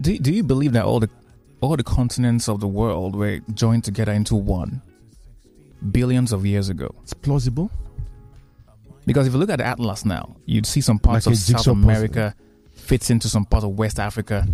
[0.00, 1.08] Do, do you believe that all the
[1.60, 4.34] all the continents of the world were joined together into
[5.92, 6.94] billions of years ago?
[7.02, 7.70] It's plausible.
[9.06, 11.56] Because if you look at the atlas now, you'd see some parts Like of South
[11.58, 11.84] jigsaw puzzle.
[11.84, 12.34] America
[12.74, 14.46] fits into some parts of West Africa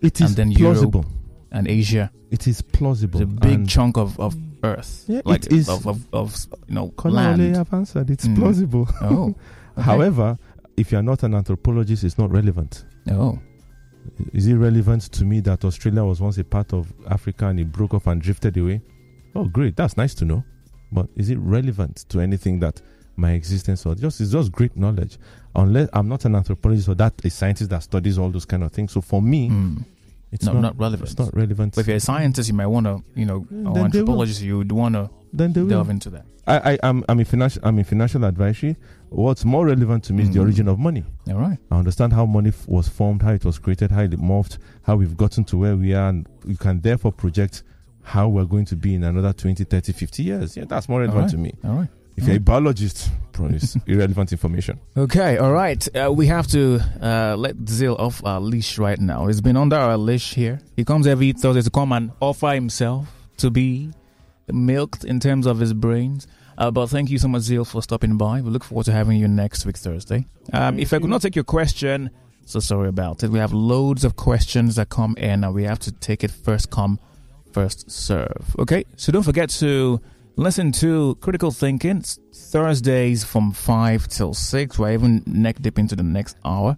[0.00, 1.04] It is And then plausible.
[1.52, 2.10] and Asia.
[2.30, 3.22] It is plausible.
[3.22, 4.34] It's a big And chunk of, of
[4.64, 5.68] Earth, Yeah, like it is.
[5.68, 6.36] of, of, of
[6.68, 7.56] you know Kolawole land.
[7.56, 8.10] have answered.
[8.10, 8.36] It's Mm.
[8.36, 8.88] plausible.
[9.00, 9.34] Oh,
[9.78, 9.82] okay.
[9.82, 10.36] However,
[10.76, 12.84] if you are not an anthropologist, it's not relevant.
[13.10, 13.38] oh,
[14.32, 17.70] Is it relevant to me that Australia was once a part of Africa and it
[17.70, 18.80] broke off and drifted away?
[19.34, 19.76] Oh, great.
[19.76, 20.44] That's nice to know.
[20.92, 22.80] But is it relevant to anything that
[23.16, 25.18] my existence or just it's just great knowledge?
[25.54, 28.72] Unless I'm not an anthropologist or that a scientist that studies all those kind of
[28.72, 28.92] things.
[28.92, 29.76] So for me, Hmm.
[30.32, 31.10] it's No, not, not relevant.
[31.10, 31.74] It's not relevant.
[31.74, 34.72] But if you're a scientist, you might want to, you know, or anthropologist, you would
[34.72, 35.68] want to then they will.
[35.68, 36.24] delve into that.
[36.46, 38.76] I, I, I'm, I'm in financial, I'm a financial advisory.
[39.10, 40.42] What's more relevant to me is the Mm.
[40.42, 41.04] origin of money.
[41.28, 41.58] All right.
[41.70, 44.96] I understand how money f- was formed, how it was created, how it morphed, how
[44.96, 47.62] we've gotten to where we are, and you can therefore project
[48.02, 50.56] how we're going to be in another 20, 30, 50 years.
[50.56, 51.30] Yeah, that's more relevant right.
[51.32, 51.54] to me.
[51.64, 51.88] All right.
[52.16, 54.78] If you're a biologist, promise irrelevant information.
[54.96, 55.86] Okay, all right.
[55.96, 59.26] Uh, we have to uh, let Zeal off our leash right now.
[59.26, 60.60] He's been under our leash here.
[60.76, 63.08] He comes every Thursday to come and offer himself
[63.38, 63.90] to be
[64.52, 66.26] milked in terms of his brains.
[66.60, 68.42] Uh, but thank you so much, Zeal, for stopping by.
[68.42, 70.26] We look forward to having you next week, Thursday.
[70.52, 72.10] Um, if I could not take your question,
[72.44, 73.30] so sorry about it.
[73.30, 76.70] We have loads of questions that come in, and we have to take it first
[76.70, 77.00] come,
[77.52, 78.54] first serve.
[78.58, 80.02] Okay, so don't forget to
[80.36, 82.02] listen to Critical Thinking
[82.34, 84.78] Thursdays from 5 till 6.
[84.78, 86.76] We're even neck deep into the next hour.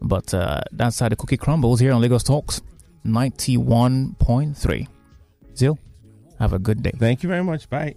[0.00, 2.62] But uh, that's how the cookie crumbles here on Lagos Talks
[3.04, 4.88] 91.3.
[5.54, 5.78] Zeal,
[6.38, 6.92] have a good day.
[6.96, 7.68] Thank you very much.
[7.68, 7.94] Bye.